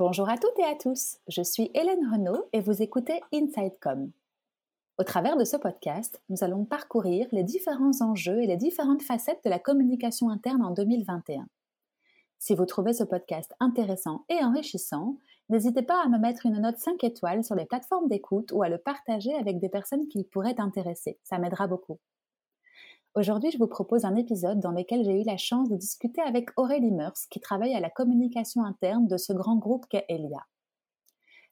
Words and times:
Bonjour 0.00 0.30
à 0.30 0.38
toutes 0.38 0.58
et 0.58 0.64
à 0.64 0.76
tous, 0.76 1.18
je 1.28 1.42
suis 1.42 1.70
Hélène 1.74 2.10
Renaud 2.10 2.48
et 2.54 2.62
vous 2.62 2.80
écoutez 2.80 3.20
InsideCom. 3.34 4.10
Au 4.96 5.04
travers 5.04 5.36
de 5.36 5.44
ce 5.44 5.58
podcast, 5.58 6.22
nous 6.30 6.42
allons 6.42 6.64
parcourir 6.64 7.26
les 7.32 7.42
différents 7.44 8.00
enjeux 8.00 8.42
et 8.42 8.46
les 8.46 8.56
différentes 8.56 9.02
facettes 9.02 9.44
de 9.44 9.50
la 9.50 9.58
communication 9.58 10.30
interne 10.30 10.62
en 10.62 10.70
2021. 10.70 11.46
Si 12.38 12.54
vous 12.54 12.64
trouvez 12.64 12.94
ce 12.94 13.04
podcast 13.04 13.54
intéressant 13.60 14.24
et 14.30 14.42
enrichissant, 14.42 15.18
n'hésitez 15.50 15.82
pas 15.82 16.02
à 16.02 16.08
me 16.08 16.16
mettre 16.16 16.46
une 16.46 16.62
note 16.62 16.78
5 16.78 17.04
étoiles 17.04 17.44
sur 17.44 17.54
les 17.54 17.66
plateformes 17.66 18.08
d'écoute 18.08 18.52
ou 18.52 18.62
à 18.62 18.70
le 18.70 18.78
partager 18.78 19.34
avec 19.34 19.60
des 19.60 19.68
personnes 19.68 20.08
qui 20.08 20.24
pourraient 20.24 20.62
intéresser. 20.62 21.18
Ça 21.24 21.36
m'aidera 21.36 21.66
beaucoup. 21.66 21.98
Aujourd'hui, 23.16 23.50
je 23.50 23.58
vous 23.58 23.66
propose 23.66 24.04
un 24.04 24.14
épisode 24.14 24.60
dans 24.60 24.70
lequel 24.70 25.04
j'ai 25.04 25.20
eu 25.20 25.24
la 25.24 25.36
chance 25.36 25.68
de 25.68 25.74
discuter 25.74 26.20
avec 26.22 26.50
Aurélie 26.56 26.92
Meurs, 26.92 27.16
qui 27.28 27.40
travaille 27.40 27.74
à 27.74 27.80
la 27.80 27.90
communication 27.90 28.64
interne 28.64 29.08
de 29.08 29.16
ce 29.16 29.32
grand 29.32 29.56
groupe 29.56 29.86
qu'est 29.90 30.04
Elia. 30.08 30.46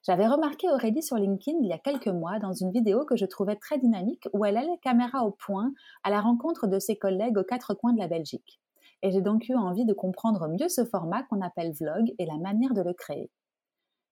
J'avais 0.07 0.27
remarqué 0.27 0.69
Aurélie 0.69 1.03
sur 1.03 1.17
LinkedIn 1.17 1.57
il 1.61 1.67
y 1.67 1.73
a 1.73 1.77
quelques 1.77 2.07
mois 2.07 2.39
dans 2.39 2.53
une 2.53 2.71
vidéo 2.71 3.03
que 3.03 3.17
je 3.17 3.25
trouvais 3.25 3.57
très 3.57 3.77
dynamique 3.77 4.29
où 4.31 4.45
elle 4.45 4.55
allait 4.55 4.77
caméra 4.81 5.25
au 5.25 5.31
point 5.31 5.73
à 6.03 6.09
la 6.09 6.21
rencontre 6.21 6.65
de 6.65 6.79
ses 6.79 6.95
collègues 6.95 7.37
aux 7.37 7.43
quatre 7.43 7.73
coins 7.73 7.91
de 7.91 7.99
la 7.99 8.07
Belgique. 8.07 8.61
Et 9.03 9.11
j'ai 9.11 9.21
donc 9.21 9.49
eu 9.49 9.55
envie 9.55 9.85
de 9.85 9.93
comprendre 9.93 10.47
mieux 10.47 10.69
ce 10.69 10.85
format 10.85 11.23
qu'on 11.23 11.41
appelle 11.41 11.73
vlog 11.73 12.13
et 12.19 12.25
la 12.25 12.37
manière 12.37 12.73
de 12.73 12.81
le 12.81 12.93
créer. 12.93 13.29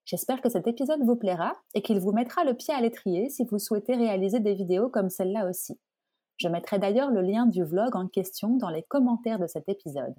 J'espère 0.03 0.41
que 0.41 0.49
cet 0.49 0.67
épisode 0.67 1.05
vous 1.05 1.15
plaira 1.15 1.53
et 1.73 1.81
qu'il 1.81 2.01
vous 2.01 2.11
mettra 2.11 2.43
le 2.43 2.55
pied 2.55 2.73
à 2.73 2.81
l'étrier 2.81 3.29
si 3.29 3.45
vous 3.45 3.57
souhaitez 3.57 3.95
réaliser 3.95 4.41
des 4.41 4.53
vidéos 4.53 4.89
comme 4.89 5.09
celle-là 5.09 5.47
aussi. 5.49 5.79
Je 6.37 6.47
mettrai 6.49 6.77
d'ailleurs 6.77 7.09
le 7.09 7.21
lien 7.21 7.47
du 7.47 7.63
vlog 7.63 7.95
en 7.95 8.07
question 8.07 8.57
dans 8.57 8.69
les 8.69 8.83
commentaires 8.83 9.39
de 9.39 9.47
cet 9.47 9.67
épisode. 9.69 10.13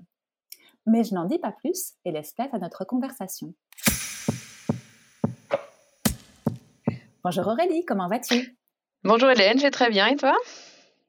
Mais 0.84 1.04
je 1.04 1.14
n'en 1.14 1.26
dis 1.26 1.38
pas 1.38 1.52
plus 1.52 1.92
et 2.04 2.10
laisse 2.10 2.32
place 2.32 2.52
à 2.52 2.58
notre 2.58 2.84
conversation. 2.84 3.54
Bonjour 7.22 7.46
Aurélie, 7.46 7.84
comment 7.84 8.08
vas-tu? 8.08 8.58
Bonjour 9.04 9.30
Hélène, 9.30 9.58
je 9.58 9.62
vais 9.62 9.70
très 9.70 9.90
bien 9.90 10.08
et 10.08 10.16
toi? 10.16 10.36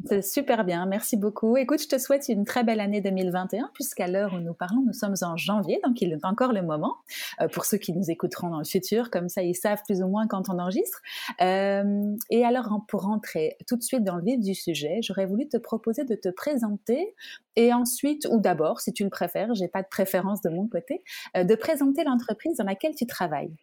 C'est 0.05 0.21
super 0.21 0.63
bien, 0.63 0.85
merci 0.85 1.17
beaucoup. 1.17 1.57
Écoute, 1.57 1.81
je 1.81 1.87
te 1.87 1.97
souhaite 1.97 2.29
une 2.29 2.45
très 2.45 2.63
belle 2.63 2.79
année 2.79 3.01
2021, 3.01 3.69
puisqu'à 3.73 4.07
l'heure 4.07 4.33
où 4.33 4.39
nous 4.39 4.53
parlons, 4.53 4.81
nous 4.85 4.93
sommes 4.93 5.15
en 5.21 5.35
janvier, 5.35 5.81
donc 5.83 6.01
il 6.01 6.13
est 6.13 6.25
encore 6.25 6.53
le 6.53 6.61
moment. 6.61 6.95
Euh, 7.41 7.49
pour 7.49 7.65
ceux 7.65 7.77
qui 7.77 7.91
nous 7.91 8.09
écouteront 8.09 8.49
dans 8.49 8.59
le 8.59 8.65
futur, 8.65 9.11
comme 9.11 9.27
ça 9.27 9.43
ils 9.43 9.55
savent 9.55 9.81
plus 9.85 10.01
ou 10.01 10.07
moins 10.07 10.25
quand 10.27 10.49
on 10.49 10.57
enregistre. 10.57 11.01
Euh, 11.41 12.15
et 12.29 12.45
alors, 12.45 12.69
pour 12.87 13.01
rentrer 13.01 13.57
tout 13.67 13.75
de 13.75 13.83
suite 13.83 14.05
dans 14.05 14.15
le 14.15 14.23
vif 14.23 14.39
du 14.39 14.55
sujet, 14.55 14.99
j'aurais 15.01 15.25
voulu 15.25 15.49
te 15.49 15.57
proposer 15.57 16.05
de 16.05 16.15
te 16.15 16.29
présenter 16.29 17.13
et 17.57 17.73
ensuite, 17.73 18.25
ou 18.31 18.39
d'abord, 18.39 18.79
si 18.79 18.93
tu 18.93 19.03
le 19.03 19.09
préfères, 19.09 19.53
j'ai 19.53 19.67
pas 19.67 19.81
de 19.81 19.89
préférence 19.89 20.41
de 20.41 20.49
mon 20.49 20.67
côté, 20.67 21.03
euh, 21.35 21.43
de 21.43 21.55
présenter 21.55 22.05
l'entreprise 22.05 22.55
dans 22.57 22.63
laquelle 22.63 22.95
tu 22.95 23.05
travailles. 23.05 23.53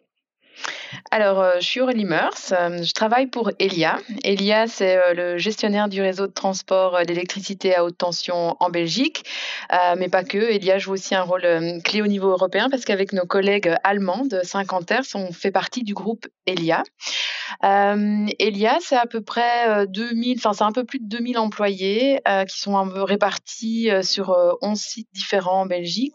Alors, 1.11 1.41
euh, 1.41 1.55
je 1.59 1.65
suis 1.65 1.81
Aurélie 1.81 2.05
Meurs, 2.05 2.33
euh, 2.51 2.83
je 2.83 2.91
travaille 2.93 3.27
pour 3.27 3.51
Elia. 3.59 3.99
Elia, 4.23 4.67
c'est 4.67 4.97
euh, 4.97 5.13
le 5.13 5.37
gestionnaire 5.37 5.89
du 5.89 6.01
réseau 6.01 6.27
de 6.27 6.31
transport 6.31 7.05
d'électricité 7.05 7.75
à 7.75 7.83
haute 7.83 7.97
tension 7.97 8.55
en 8.59 8.69
Belgique, 8.69 9.23
mais 9.97 10.09
pas 10.09 10.23
que. 10.23 10.37
Elia 10.37 10.77
joue 10.77 10.93
aussi 10.93 11.15
un 11.15 11.23
rôle 11.23 11.45
clé 11.83 12.01
au 12.01 12.07
niveau 12.07 12.29
européen 12.29 12.69
parce 12.69 12.85
qu'avec 12.85 13.13
nos 13.13 13.25
collègues 13.25 13.73
allemands 13.83 14.25
de 14.25 14.41
Saint-Quentin, 14.43 15.01
on 15.15 15.31
fait 15.31 15.51
partie 15.51 15.83
du 15.83 15.93
groupe 15.93 16.27
Elia. 16.45 16.83
Elia, 17.63 18.77
c'est 18.81 18.95
à 18.95 19.05
peu 19.05 19.21
près 19.21 19.85
2000, 19.87 20.37
enfin 20.37 20.53
c'est 20.53 20.63
un 20.63 20.71
peu 20.71 20.83
plus 20.83 20.99
de 20.99 21.07
2000 21.07 21.37
employés 21.37 22.19
qui 22.49 22.59
sont 22.59 22.77
un 22.77 22.87
peu 22.87 23.03
répartis 23.03 23.89
sur 24.01 24.35
11 24.61 24.79
sites 24.79 25.09
différents 25.13 25.61
en 25.61 25.65
Belgique. 25.65 26.13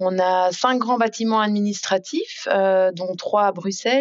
On 0.00 0.18
a 0.18 0.50
cinq 0.52 0.78
grands 0.78 0.98
bâtiments 0.98 1.40
administratifs, 1.40 2.48
dont 2.48 3.14
trois 3.16 3.46
à 3.46 3.52
Bruxelles, 3.52 3.93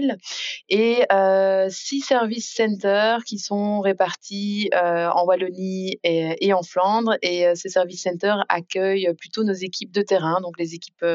et 0.70 1.06
euh, 1.12 1.68
six 1.70 2.02
service 2.02 2.54
centers 2.54 3.24
qui 3.24 3.38
sont 3.38 3.82
répartis 3.82 4.70
euh, 4.74 5.10
en 5.10 5.26
Wallonie 5.26 6.00
et, 6.04 6.54
en 6.54 6.64
Flandre. 6.64 7.18
Et 7.22 7.48
euh, 7.48 7.56
ces 7.56 7.70
service 7.70 8.04
centers 8.04 8.44
accueillent 8.50 9.14
plutôt 9.18 9.44
nos 9.44 9.54
équipes 9.54 9.92
de 9.92 10.02
terrain, 10.02 10.42
donc 10.42 10.58
les 10.58 10.74
équipes 10.74 11.06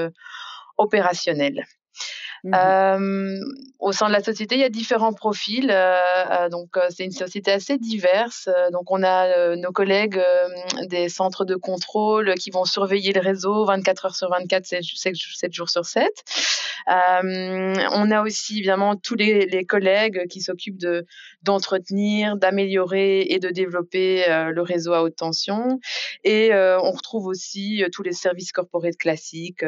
opérationnelles. 0.77 1.65
Mmh 2.45 2.55
euh, 2.55 3.41
au 3.81 3.93
sein 3.93 4.09
de 4.09 4.13
la 4.13 4.23
société, 4.23 4.57
il 4.57 4.61
y 4.61 4.65
a 4.65 4.69
différents 4.71 5.13
profils. 5.13 5.71
Euh, 5.71 6.01
euh, 6.33 6.49
donc, 6.49 6.71
c'est 6.91 7.05
une 7.05 7.13
société 7.13 7.53
assez 7.53 7.79
diverse. 7.79 8.49
Donc, 8.73 8.91
on 8.91 9.05
a 9.05 9.55
nos 9.55 9.71
collègues 9.71 10.21
des 10.89 11.09
centres 11.09 11.45
de 11.45 11.55
contrôle 11.55 12.35
qui 12.35 12.51
vont 12.51 12.65
surveiller 12.65 13.13
le 13.13 13.21
réseau 13.21 13.65
24 13.67 14.07
heures 14.07 14.17
sur 14.17 14.31
24, 14.31 14.67
7, 14.67 14.83
jours 15.53 15.71
sur 15.71 15.85
7. 15.87 16.11
on 16.89 18.11
a 18.11 18.23
aussi 18.23 18.59
évidemment 18.59 18.97
tous 18.97 19.15
les, 19.15 19.65
collègues 19.65 20.27
qui 20.29 20.41
s'occupent 20.41 20.81
de 20.81 21.07
d'entretenir, 21.45 22.37
d'améliorer 22.37 23.21
et 23.21 23.39
de 23.39 23.49
développer 23.49 24.25
le 24.29 24.63
réseau 24.63 24.93
à 24.93 25.03
haute 25.03 25.17
tension. 25.17 25.79
Et 26.25 26.51
on 26.53 26.91
retrouve 26.91 27.27
aussi 27.27 27.85
tous 27.93 28.03
les 28.03 28.13
services 28.13 28.51
corporate 28.51 28.97
classiques, 28.97 29.65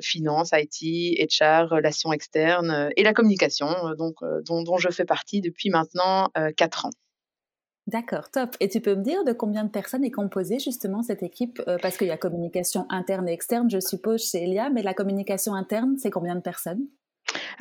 finance, 0.00 0.50
IT, 0.52 1.18
HR, 1.40 1.68
relations 1.68 1.99
externe 2.12 2.70
euh, 2.70 2.88
et 2.96 3.02
la 3.02 3.12
communication, 3.12 3.68
euh, 3.68 3.94
donc, 3.94 4.14
euh, 4.22 4.40
dont, 4.42 4.62
dont, 4.62 4.78
je 4.78 4.88
fais 4.88 5.04
partie 5.04 5.40
depuis 5.40 5.70
maintenant 5.70 6.28
quatre 6.56 6.86
ans. 6.86 6.90
D'accord, 7.86 8.30
top. 8.30 8.56
Et 8.60 8.68
tu 8.68 8.80
peux 8.80 8.94
me 8.94 9.02
dire 9.02 9.24
de 9.24 9.32
combien 9.32 9.64
de 9.64 9.70
personnes 9.70 10.04
est 10.04 10.10
composée 10.10 10.58
justement 10.58 11.02
cette 11.02 11.22
équipe 11.22 11.60
Parce 11.82 11.96
qu'il 11.96 12.06
y 12.06 12.12
a 12.12 12.16
communication 12.16 12.86
interne 12.88 13.28
et 13.28 13.32
externe, 13.32 13.68
je 13.70 13.80
suppose, 13.80 14.22
chez 14.22 14.44
Elia, 14.44 14.70
mais 14.70 14.82
la 14.82 14.94
communication 14.94 15.54
interne, 15.54 15.96
c'est 15.98 16.10
combien 16.10 16.34
de 16.34 16.40
personnes? 16.40 16.86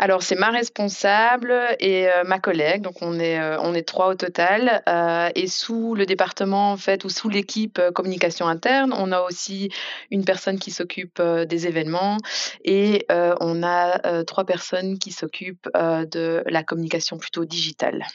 Alors, 0.01 0.23
c'est 0.23 0.37
ma 0.37 0.49
responsable 0.49 1.53
et 1.81 2.07
euh, 2.07 2.23
ma 2.23 2.39
collègue. 2.39 2.81
Donc, 2.81 3.01
on 3.01 3.19
est, 3.19 3.37
euh, 3.37 3.59
on 3.59 3.73
est 3.73 3.85
trois 3.85 4.07
au 4.07 4.15
total. 4.15 4.81
Euh, 4.87 5.29
et 5.35 5.47
sous 5.47 5.93
le 5.93 6.05
département, 6.05 6.71
en 6.71 6.77
fait, 6.77 7.03
ou 7.03 7.09
sous 7.09 7.27
l'équipe 7.27 7.81
communication 7.93 8.47
interne, 8.47 8.93
on 8.97 9.11
a 9.11 9.19
aussi 9.19 9.69
une 10.09 10.23
personne 10.23 10.57
qui 10.57 10.71
s'occupe 10.71 11.21
des 11.21 11.67
événements 11.67 12.15
et 12.63 13.05
on 13.09 13.61
a 13.61 14.23
trois 14.23 14.45
personnes 14.45 14.99
qui 14.99 15.11
s'occupent 15.11 15.69
de 15.73 16.43
la 16.45 16.63
communication 16.63 17.17
plutôt 17.17 17.43
digitale. 17.43 18.05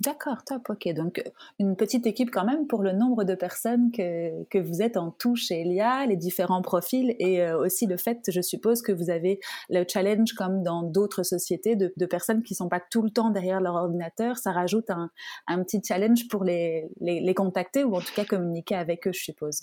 D'accord, 0.00 0.44
top, 0.44 0.68
ok. 0.68 0.92
Donc, 0.92 1.24
une 1.58 1.74
petite 1.74 2.06
équipe 2.06 2.30
quand 2.30 2.44
même 2.44 2.66
pour 2.66 2.82
le 2.82 2.92
nombre 2.92 3.24
de 3.24 3.34
personnes 3.34 3.90
que, 3.90 4.44
que 4.50 4.58
vous 4.58 4.82
êtes 4.82 4.98
en 4.98 5.10
tout 5.10 5.36
chez 5.36 5.62
Elia, 5.62 6.04
les 6.04 6.16
différents 6.16 6.60
profils 6.60 7.16
et 7.18 7.40
euh, 7.40 7.58
aussi 7.58 7.86
le 7.86 7.96
fait, 7.96 8.20
je 8.28 8.42
suppose, 8.42 8.82
que 8.82 8.92
vous 8.92 9.08
avez 9.08 9.40
le 9.70 9.84
challenge 9.90 10.34
comme 10.34 10.62
dans 10.62 10.82
d'autres 10.82 11.22
sociétés 11.22 11.76
de, 11.76 12.06
personnes 12.06 12.42
qui 12.42 12.54
sont 12.54 12.68
pas 12.68 12.80
tout 12.90 13.00
le 13.00 13.08
temps 13.08 13.30
derrière 13.30 13.62
leur 13.62 13.74
ordinateur. 13.74 14.36
Ça 14.36 14.52
rajoute 14.52 14.90
un, 14.90 15.10
un 15.46 15.62
petit 15.62 15.80
challenge 15.82 16.28
pour 16.28 16.44
les, 16.44 16.90
les, 17.00 17.34
contacter 17.34 17.82
ou 17.82 17.96
en 17.96 18.00
tout 18.00 18.12
cas 18.14 18.26
communiquer 18.26 18.74
avec 18.74 19.06
eux, 19.06 19.12
je 19.14 19.22
suppose. 19.22 19.62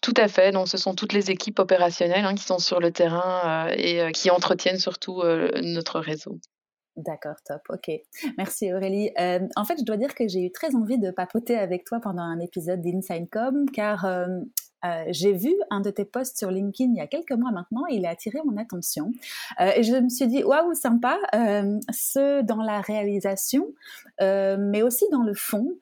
Tout 0.00 0.14
à 0.16 0.28
fait. 0.28 0.52
Donc, 0.52 0.68
ce 0.68 0.78
sont 0.78 0.94
toutes 0.94 1.12
les 1.12 1.32
équipes 1.32 1.58
opérationnelles 1.58 2.24
hein, 2.24 2.36
qui 2.36 2.44
sont 2.44 2.60
sur 2.60 2.78
le 2.78 2.92
terrain 2.92 3.66
euh, 3.66 3.74
et 3.76 4.00
euh, 4.00 4.10
qui 4.10 4.30
entretiennent 4.30 4.78
surtout 4.78 5.22
notre 5.60 5.98
réseau. 5.98 6.38
D'accord, 6.96 7.36
top, 7.46 7.62
ok. 7.70 7.90
Merci 8.36 8.72
Aurélie. 8.72 9.10
Euh, 9.18 9.40
en 9.56 9.64
fait, 9.64 9.78
je 9.78 9.84
dois 9.84 9.96
dire 9.96 10.14
que 10.14 10.28
j'ai 10.28 10.44
eu 10.44 10.52
très 10.52 10.74
envie 10.74 10.98
de 10.98 11.10
papoter 11.10 11.56
avec 11.56 11.84
toi 11.84 12.00
pendant 12.00 12.22
un 12.22 12.38
épisode 12.38 12.82
d'Insidecom, 12.82 13.66
car 13.70 14.04
euh, 14.04 14.26
euh, 14.84 15.04
j'ai 15.10 15.32
vu 15.32 15.54
un 15.70 15.80
de 15.80 15.90
tes 15.90 16.04
posts 16.04 16.38
sur 16.38 16.50
LinkedIn 16.50 16.92
il 16.92 16.96
y 16.96 17.00
a 17.00 17.06
quelques 17.06 17.32
mois 17.32 17.52
maintenant 17.52 17.84
et 17.88 17.94
il 17.94 18.06
a 18.06 18.10
attiré 18.10 18.38
mon 18.44 18.56
attention. 18.56 19.12
Euh, 19.60 19.70
et 19.76 19.82
je 19.82 19.94
me 19.94 20.08
suis 20.08 20.26
dit, 20.26 20.42
waouh, 20.42 20.74
sympa, 20.74 21.18
euh, 21.34 21.78
ce 21.90 22.42
dans 22.42 22.62
la 22.62 22.80
réalisation, 22.80 23.68
mais 24.20 24.82
aussi 24.82 25.04
dans 25.10 25.22
le 25.22 25.34
fond. 25.34 25.74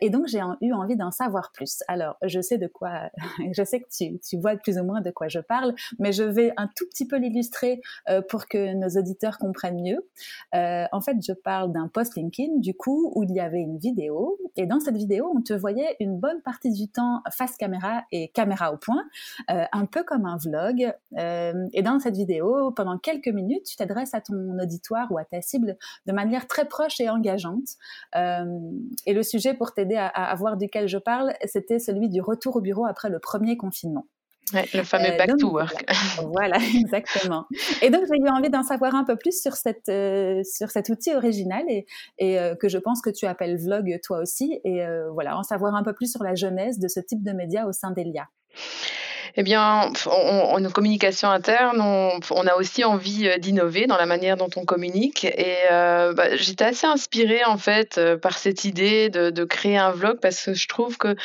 Et 0.00 0.10
donc, 0.10 0.26
j'ai 0.26 0.40
eu 0.60 0.72
envie 0.72 0.96
d'en 0.96 1.10
savoir 1.10 1.50
plus. 1.52 1.82
Alors, 1.88 2.16
je 2.22 2.40
sais 2.40 2.58
de 2.58 2.66
quoi, 2.66 3.10
je 3.52 3.64
sais 3.64 3.80
que 3.80 3.88
tu, 3.90 4.18
tu, 4.20 4.38
vois 4.38 4.56
plus 4.56 4.78
ou 4.78 4.84
moins 4.84 5.00
de 5.00 5.10
quoi 5.10 5.28
je 5.28 5.40
parle, 5.40 5.74
mais 5.98 6.12
je 6.12 6.22
vais 6.22 6.52
un 6.56 6.68
tout 6.68 6.86
petit 6.86 7.06
peu 7.06 7.16
l'illustrer 7.16 7.80
pour 8.28 8.46
que 8.46 8.74
nos 8.74 8.88
auditeurs 8.98 9.38
comprennent 9.38 9.82
mieux. 9.82 10.06
en 10.52 11.00
fait, 11.00 11.16
je 11.26 11.32
parle 11.32 11.72
d'un 11.72 11.88
post 11.88 12.16
LinkedIn, 12.16 12.58
du 12.58 12.74
coup, 12.74 13.12
où 13.14 13.22
il 13.24 13.32
y 13.32 13.40
avait 13.40 13.60
une 13.60 13.78
vidéo. 13.78 14.38
Et 14.56 14.66
dans 14.66 14.80
cette 14.80 14.96
vidéo, 14.96 15.32
on 15.34 15.42
te 15.42 15.52
voyait 15.52 15.96
une 16.00 16.18
bonne 16.18 16.40
partie 16.42 16.72
du 16.72 16.88
temps 16.88 17.22
face 17.30 17.56
caméra 17.56 18.04
et 18.12 18.28
caméra 18.40 18.72
au 18.72 18.78
point, 18.78 19.04
euh, 19.50 19.64
un 19.72 19.84
peu 19.84 20.02
comme 20.02 20.24
un 20.24 20.38
vlog. 20.38 20.92
Euh, 21.18 21.68
et 21.74 21.82
dans 21.82 21.98
cette 22.00 22.16
vidéo, 22.16 22.70
pendant 22.70 22.98
quelques 22.98 23.28
minutes, 23.28 23.64
tu 23.64 23.76
t'adresses 23.76 24.14
à 24.14 24.20
ton 24.22 24.58
auditoire 24.58 25.12
ou 25.12 25.18
à 25.18 25.24
ta 25.24 25.42
cible 25.42 25.76
de 26.06 26.12
manière 26.12 26.46
très 26.46 26.64
proche 26.64 27.00
et 27.00 27.10
engageante. 27.10 27.76
Euh, 28.16 28.44
et 29.04 29.12
le 29.12 29.22
sujet 29.22 29.52
pour 29.52 29.74
t'aider 29.74 29.96
à, 29.96 30.06
à, 30.06 30.34
voir 30.36 30.56
duquel 30.56 30.88
je 30.88 30.98
parle, 30.98 31.34
c'était 31.44 31.78
celui 31.78 32.08
du 32.08 32.22
retour 32.22 32.56
au 32.56 32.60
bureau 32.60 32.86
après 32.86 33.10
le 33.10 33.18
premier 33.18 33.56
confinement. 33.58 34.06
Le 34.52 34.82
fameux 34.82 35.16
back 35.16 35.36
to 35.38 35.50
work. 35.50 35.84
voilà, 36.32 36.56
exactement. 36.74 37.46
Et 37.82 37.90
donc, 37.90 38.04
j'ai 38.10 38.20
eu 38.20 38.28
envie 38.28 38.50
d'en 38.50 38.62
savoir 38.62 38.94
un 38.94 39.04
peu 39.04 39.16
plus 39.16 39.40
sur, 39.40 39.54
cette, 39.54 39.90
sur 40.46 40.70
cet 40.70 40.88
outil 40.88 41.14
original 41.14 41.64
et, 41.68 41.86
et 42.18 42.38
que 42.60 42.68
je 42.68 42.78
pense 42.78 43.00
que 43.00 43.10
tu 43.10 43.26
appelles 43.26 43.58
vlog 43.58 43.98
toi 44.02 44.18
aussi. 44.18 44.60
Et 44.64 44.84
voilà, 45.12 45.38
en 45.38 45.42
savoir 45.42 45.74
un 45.74 45.82
peu 45.82 45.92
plus 45.92 46.10
sur 46.10 46.22
la 46.22 46.34
jeunesse 46.34 46.78
de 46.78 46.88
ce 46.88 47.00
type 47.00 47.22
de 47.22 47.32
média 47.32 47.66
au 47.66 47.72
sein 47.72 47.90
d'Elia. 47.90 48.28
Eh 49.36 49.42
bien, 49.42 49.92
en 50.06 50.70
communication 50.70 51.28
interne, 51.30 51.80
on, 51.80 52.46
a 52.46 52.54
aussi 52.56 52.84
envie 52.84 53.28
euh, 53.28 53.38
d'innover 53.38 53.86
dans 53.86 53.96
la 53.96 54.06
manière 54.06 54.36
dont 54.36 54.50
on 54.56 54.64
communique. 54.64 55.24
Et 55.24 55.56
euh, 55.70 56.12
bah, 56.12 56.36
j'étais 56.36 56.64
assez 56.64 56.86
inspirée 56.86 57.44
en 57.44 57.56
fait 57.56 57.98
euh, 57.98 58.16
par 58.16 58.38
cette 58.38 58.64
idée 58.64 59.08
de, 59.08 59.44
créer 59.44 59.78
un 59.78 59.90
vlog 59.90 60.18
parce 60.20 60.44
que 60.44 60.54
je 60.54 60.68
trouve 60.68 60.96
que 60.98 61.16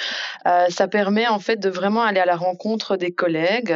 ça 0.69 0.87
permet 0.87 1.27
en 1.27 1.37
fait 1.37 1.57
de 1.57 1.69
vraiment 1.69 2.01
aller 2.01 2.19
à 2.19 2.25
la 2.25 2.37
rencontre 2.37 2.95
des 2.95 3.11
collègues. 3.11 3.75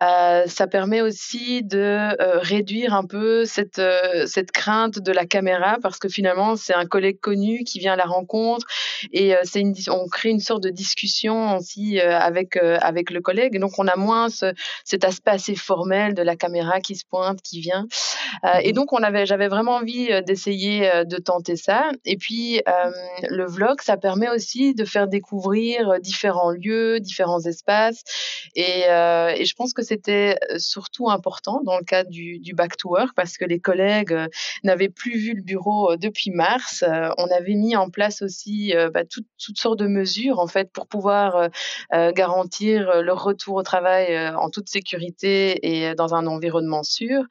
ça 0.00 0.66
permet 0.70 1.02
aussi 1.02 1.62
de 1.62 2.16
réduire 2.40 2.94
un 2.94 3.04
peu 3.04 3.44
cette 3.44 3.80
cette 4.26 4.50
crainte 4.50 4.98
de 4.98 5.12
la 5.12 5.26
caméra 5.26 5.76
parce 5.82 5.98
que 5.98 6.08
finalement 6.08 6.56
c'est 6.56 6.74
un 6.74 6.86
collègue 6.86 7.20
connu 7.20 7.62
qui 7.64 7.78
vient 7.78 7.92
à 7.92 7.96
la 7.96 8.06
rencontre 8.06 8.66
et 9.12 9.34
c'est 9.44 9.62
on 9.90 10.08
crée 10.08 10.30
une 10.30 10.40
sorte 10.40 10.62
de 10.62 10.70
discussion 10.70 11.58
aussi 11.58 12.00
avec 12.00 12.56
avec 12.56 13.10
le 13.10 13.20
collègue. 13.20 13.58
Donc 13.64 13.78
on 13.78 13.88
a 13.88 13.96
moins 13.96 14.28
cet 14.84 15.04
aspect 15.04 15.30
assez 15.30 15.54
formel 15.54 16.12
de 16.12 16.20
la 16.20 16.36
caméra 16.36 16.80
qui 16.80 16.96
se 16.96 17.06
pointe, 17.06 17.40
qui 17.40 17.60
vient. 17.60 17.86
Euh, 18.44 18.58
et 18.62 18.72
mmh 18.72 18.74
donc 18.74 18.92
on 18.92 19.02
avait, 19.04 19.24
j'avais 19.24 19.46
vraiment 19.46 19.76
envie 19.76 20.10
euh, 20.10 20.20
d'essayer 20.20 20.90
euh, 20.90 21.04
de 21.04 21.16
tenter 21.16 21.54
ça. 21.54 21.90
Et 22.04 22.16
puis 22.16 22.60
le 23.30 23.46
vlog, 23.46 23.80
ça 23.80 23.96
permet 23.96 24.28
aussi 24.28 24.74
de 24.74 24.84
faire 24.84 25.06
découvrir 25.06 26.00
différents 26.00 26.50
lieux, 26.50 26.98
différents 26.98 27.40
espaces. 27.40 28.02
Et, 28.56 28.82
et 28.82 29.44
je 29.44 29.54
pense 29.54 29.72
que 29.72 29.82
c'était 29.82 30.36
surtout 30.58 31.08
important 31.08 31.60
dans 31.64 31.78
le 31.78 31.84
cadre 31.84 32.10
du, 32.10 32.40
du, 32.40 32.52
back 32.54 32.76
to 32.76 32.90
work 32.90 33.10
parce 33.14 33.38
que 33.38 33.44
les 33.44 33.60
collègues 33.60 34.16
n'avaient 34.64 34.88
plus 34.88 35.16
vu 35.16 35.34
le 35.34 35.42
bureau 35.42 35.96
depuis 35.96 36.30
mars. 36.30 36.84
on 37.16 37.26
avait 37.30 37.54
mis 37.54 37.76
en 37.76 37.88
place 37.88 38.22
aussi 38.22 38.74
bah, 38.92 39.04
toutes, 39.04 39.28
toutes 39.38 39.58
sortes 39.58 39.78
de 39.78 39.86
mesures 39.86 40.40
en 40.40 40.48
fait 40.48 40.70
pour 40.72 40.86
pouvoir 40.88 41.48
garantir 41.92 43.02
leur 43.02 43.22
retour 43.22 43.53
au 43.54 43.62
travail 43.62 44.28
en 44.36 44.50
toute 44.50 44.68
sécurité 44.68 45.58
et 45.62 45.94
dans 45.94 46.14
un 46.14 46.26
environnement 46.26 46.82
sûr. 46.82 47.22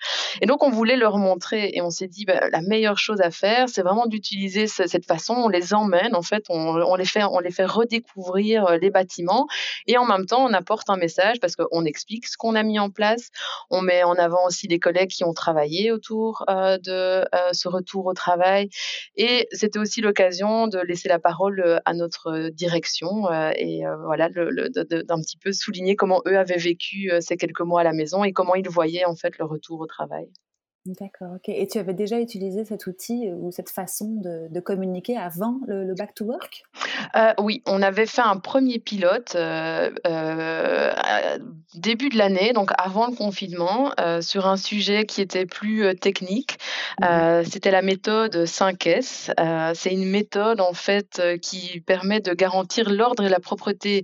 Et 0.42 0.46
donc, 0.46 0.64
on 0.64 0.70
voulait 0.70 0.98
leur 0.98 1.18
montrer 1.18 1.72
et 1.74 1.81
on 1.81 1.90
s'est 1.90 2.08
dit, 2.08 2.25
bah, 2.25 2.50
la 2.52 2.62
meilleure 2.62 2.98
chose 2.98 3.22
à 3.22 3.31
faire, 3.31 3.70
c'est 3.70 3.81
vraiment 3.81 4.08
d'utiliser 4.08 4.68
cette 4.68 5.06
façon. 5.06 5.34
On 5.34 5.50
les 5.50 5.74
emmène, 5.74 6.16
en 6.16 6.22
fait, 6.22 6.46
on, 6.50 6.96
les 6.96 7.06
fait, 7.06 7.24
on 7.24 7.40
les 7.40 7.52
fait 7.52 7.66
redécouvrir 7.66 8.66
euh, 8.66 8.78
les 8.78 8.90
bâtiments 8.90 9.48
et 9.88 9.98
en 9.98 10.06
même 10.06 10.25
temps, 10.25 10.46
on 10.46 10.54
apporte 10.54 10.90
un 10.90 10.98
message 10.98 11.40
parce 11.40 11.56
qu'on 11.56 11.86
explique 11.86 12.28
ce 12.28 12.38
qu'on 12.38 12.56
a 12.56 12.64
mis 12.64 12.80
en 12.80 12.90
place. 12.90 13.30
On 13.69 13.81
met 13.81 14.04
en 14.04 14.16
avant 14.16 14.46
aussi 14.48 14.68
les 14.68 14.80
collègues 14.80 15.10
qui 15.10 15.24
ont 15.24 15.34
travaillé 15.34 15.92
autour 15.92 16.44
euh, 16.50 16.78
de 16.78 16.92
euh, 16.92 17.26
ce 17.52 17.68
retour 17.68 18.06
au 18.06 18.14
travail. 18.14 18.69
Et 19.16 19.48
c'était 19.52 19.80
aussi 19.80 20.02
l'occasion 20.02 20.68
de 20.68 20.80
laisser 20.80 21.10
la 21.10 21.19
parole 21.19 21.81
à 21.86 21.94
notre 21.94 22.50
direction 22.50 23.30
et 23.56 23.84
voilà, 24.06 24.30
d'un 24.30 25.22
petit 25.22 25.38
peu 25.38 25.52
souligner 25.52 25.96
comment 25.96 26.12
eux 26.25 26.38
avaient 26.38 26.57
vécu 26.57 27.12
ces 27.19 27.38
quelques 27.38 27.62
mois 27.62 27.81
à 27.81 27.83
la 27.83 27.94
maison 27.94 28.24
et 28.24 28.33
comment 28.33 28.56
ils 28.56 28.69
voyaient 28.69 29.06
en 29.06 29.15
fait 29.15 29.38
le 29.38 29.45
retour 29.45 29.80
au 29.80 29.88
travail. 29.88 30.30
D'accord, 30.85 31.35
ok. 31.35 31.47
Et 31.47 31.65
tu 31.65 31.77
avais 31.77 31.94
déjà 31.94 32.19
utilisé 32.19 32.65
cet 32.65 32.88
outil 32.88 33.30
euh, 33.30 33.35
ou 33.35 33.51
cette 33.51 33.69
façon 33.69 34.19
de, 34.21 34.59
communiquer 34.59 35.15
avant 35.15 35.59
le, 35.65 35.94
back 35.95 36.13
to 36.13 36.25
work? 36.25 36.63
Euh, 37.15 37.31
Oui, 37.39 37.63
on 37.65 37.81
avait 37.81 38.06
fait 38.06 38.21
un 38.21 38.35
premier 38.35 38.80
pilote 38.80 39.33
euh, 39.35 39.89
début 41.75 42.09
de 42.09 42.18
l'année, 42.18 42.51
donc 42.51 42.71
avant 42.77 43.07
le 43.07 43.15
confinement, 43.15 43.91
sur 44.21 44.45
un 44.45 44.57
sujet 44.57 45.06
qui 45.06 45.21
était 45.21 45.45
plus 45.45 45.95
technique. 45.95 46.57
Mmh 47.01 47.44
c'était 47.45 47.71
la 47.71 47.81
méthode 47.81 48.35
5S. 48.35 49.31
C'est 49.75 49.91
une 49.91 50.09
méthode 50.09 50.62
en 50.62 50.74
fait 50.74 51.21
qui 51.41 51.81
permet 51.81 52.19
de 52.19 52.33
garantir 52.33 52.89
l'ordre 52.89 53.24
et 53.24 53.30
la 53.30 53.39
propreté 53.39 54.03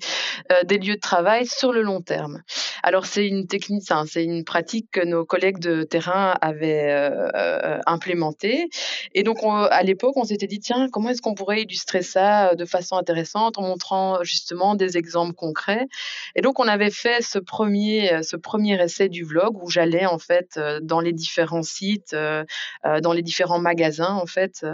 des 0.65 0.77
lieux 0.77 0.95
de 0.95 0.99
travail 0.99 1.45
sur 1.45 1.71
le 1.71 1.81
long 1.81 2.01
terme. 2.01 2.41
Alors 2.83 3.05
c'est 3.05 3.27
une 3.27 3.47
technique, 3.47 3.83
c'est 4.07 4.23
une 4.23 4.43
pratique 4.43 4.89
que 4.91 5.05
nos 5.05 5.25
collègues 5.25 5.59
de 5.59 5.83
terrain 5.83 6.35
avaient 6.41 6.68
euh, 6.69 7.29
euh, 7.35 7.79
implémenté. 7.85 8.69
Et 9.13 9.23
donc, 9.23 9.37
à 9.43 9.83
l'époque, 9.83 10.15
on 10.17 10.23
s'était 10.23 10.47
dit, 10.47 10.59
tiens, 10.59 10.89
comment 10.91 11.09
est-ce 11.09 11.21
qu'on 11.21 11.33
pourrait 11.33 11.61
illustrer 11.61 12.01
ça 12.01 12.49
euh, 12.49 12.55
de 12.55 12.65
façon 12.65 12.95
intéressante 12.97 13.57
en 13.57 13.63
montrant 13.63 14.23
justement 14.23 14.75
des 14.75 14.97
exemples 14.97 15.33
concrets? 15.33 15.87
Et 16.35 16.41
donc, 16.41 16.59
on 16.59 16.67
avait 16.67 16.91
fait 16.91 17.21
ce 17.21 17.39
premier, 17.39 18.23
ce 18.23 18.35
premier 18.35 18.81
essai 18.81 19.09
du 19.09 19.23
vlog 19.23 19.61
où 19.61 19.69
j'allais 19.69 20.05
en 20.05 20.19
fait 20.19 20.59
dans 20.81 20.99
les 20.99 21.13
différents 21.13 21.63
sites, 21.63 22.15
dans 22.15 23.13
les 23.13 23.21
différents 23.21 23.59
magasins 23.59 24.13
en 24.13 24.25
fait, 24.25 24.65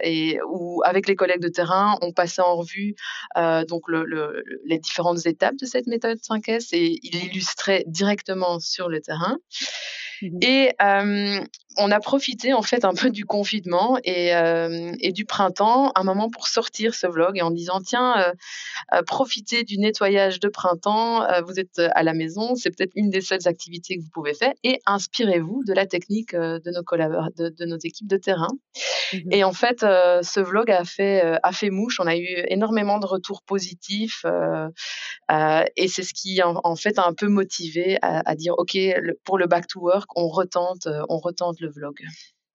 et 0.00 0.38
où 0.48 0.82
avec 0.84 1.08
les 1.08 1.16
collègues 1.16 1.40
de 1.40 1.48
terrain, 1.48 1.98
on 2.02 2.12
passait 2.12 2.42
en 2.42 2.56
revue 2.56 2.94
donc 3.68 3.88
le, 3.88 4.44
les 4.64 4.78
différentes 4.78 5.26
étapes 5.26 5.56
de 5.56 5.66
cette 5.66 5.86
méthode 5.86 6.18
5S 6.18 6.68
et 6.72 6.98
il 7.02 7.24
illustrait 7.24 7.84
directement 7.86 8.60
sur 8.60 8.88
le 8.88 9.00
terrain. 9.00 9.38
Mmh 10.22 10.38
et 10.42 10.74
on 11.76 11.90
a 11.90 11.98
profité 11.98 12.52
en 12.52 12.62
fait 12.62 12.84
un 12.84 12.94
peu 12.94 13.10
du 13.10 13.24
confinement 13.24 13.98
et, 14.04 14.30
et, 15.00 15.12
du 15.12 15.24
printemps, 15.24 15.90
un 15.96 16.04
moment 16.04 16.30
pour 16.30 16.46
sortir 16.46 16.94
ce 16.94 17.08
vlog 17.08 17.36
et 17.36 17.42
en 17.42 17.50
disant 17.50 17.80
tiens, 17.80 18.32
profitez 19.06 19.64
du 19.64 19.78
nettoyage 19.78 20.38
de 20.38 20.48
printemps, 20.48 21.26
vous 21.44 21.58
êtes 21.58 21.80
à 21.80 22.04
la 22.04 22.14
maison, 22.14 22.54
c'est 22.54 22.70
peut-être 22.70 22.92
une 22.94 23.10
des 23.10 23.20
seules 23.20 23.48
activités 23.48 23.96
que 23.96 24.02
vous 24.02 24.10
pouvez 24.12 24.34
faire 24.34 24.52
et 24.62 24.78
inspirez-vous 24.86 25.64
de 25.66 25.72
la 25.72 25.86
technique 25.86 26.34
de 26.34 26.70
nos 26.70 26.84
collaborateurs, 26.84 27.50
de, 27.50 27.64
nos 27.64 27.78
équipes 27.82 28.08
de 28.08 28.18
terrain. 28.18 28.52
Mmh 29.12 29.18
et 29.32 29.44
en 29.44 29.52
fait, 29.52 29.80
ce 29.80 30.40
vlog 30.40 30.70
a 30.70 30.84
fait, 30.84 31.22
a 31.42 31.52
fait 31.52 31.70
mouche, 31.70 31.98
on 31.98 32.06
a 32.06 32.16
eu 32.16 32.44
énormément 32.48 32.98
de 32.98 33.06
retours 33.06 33.42
positifs 33.42 34.24
et 35.76 35.88
c'est 35.88 36.02
ce 36.02 36.14
qui 36.14 36.40
en, 36.42 36.76
fait 36.76 36.98
a 36.98 37.06
un 37.06 37.14
peu 37.14 37.28
motivé 37.28 37.98
à, 38.02 38.28
à 38.28 38.34
dire 38.34 38.54
ok, 38.58 38.76
pour 39.24 39.38
le 39.38 39.46
back 39.46 39.66
to 39.66 39.80
work, 39.80 40.03
on 40.16 40.28
retente, 40.28 40.86
euh, 40.86 41.02
on 41.08 41.18
retente 41.18 41.60
le 41.60 41.70
vlog. 41.70 41.96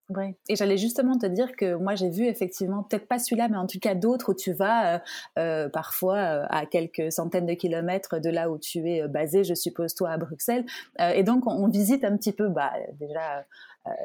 Oui, 0.09 0.35
et 0.47 0.55
j'allais 0.55 0.77
justement 0.77 1.19
te 1.19 1.27
dire 1.27 1.55
que 1.55 1.75
moi 1.75 1.93
j'ai 1.93 2.09
vu 2.09 2.25
effectivement, 2.25 2.81
peut-être 2.81 3.07
pas 3.07 3.19
celui-là, 3.19 3.47
mais 3.47 3.57
en 3.57 3.67
tout 3.67 3.77
cas 3.79 3.93
d'autres 3.93 4.31
où 4.31 4.33
tu 4.33 4.53
vas 4.53 4.95
euh, 4.95 4.99
euh, 5.37 5.69
parfois 5.69 6.17
à 6.49 6.65
quelques 6.65 7.11
centaines 7.11 7.45
de 7.45 7.53
kilomètres 7.53 8.19
de 8.19 8.31
là 8.31 8.49
où 8.49 8.57
tu 8.57 8.89
es 8.89 9.07
basé, 9.07 9.43
je 9.43 9.53
suppose 9.53 9.93
toi 9.93 10.09
à 10.09 10.17
Bruxelles, 10.17 10.65
et 10.99 11.21
donc 11.21 11.45
on, 11.45 11.67
visite 11.67 12.03
un 12.03 12.17
petit 12.17 12.33
peu, 12.33 12.49
bah, 12.49 12.73
déjà 12.99 13.45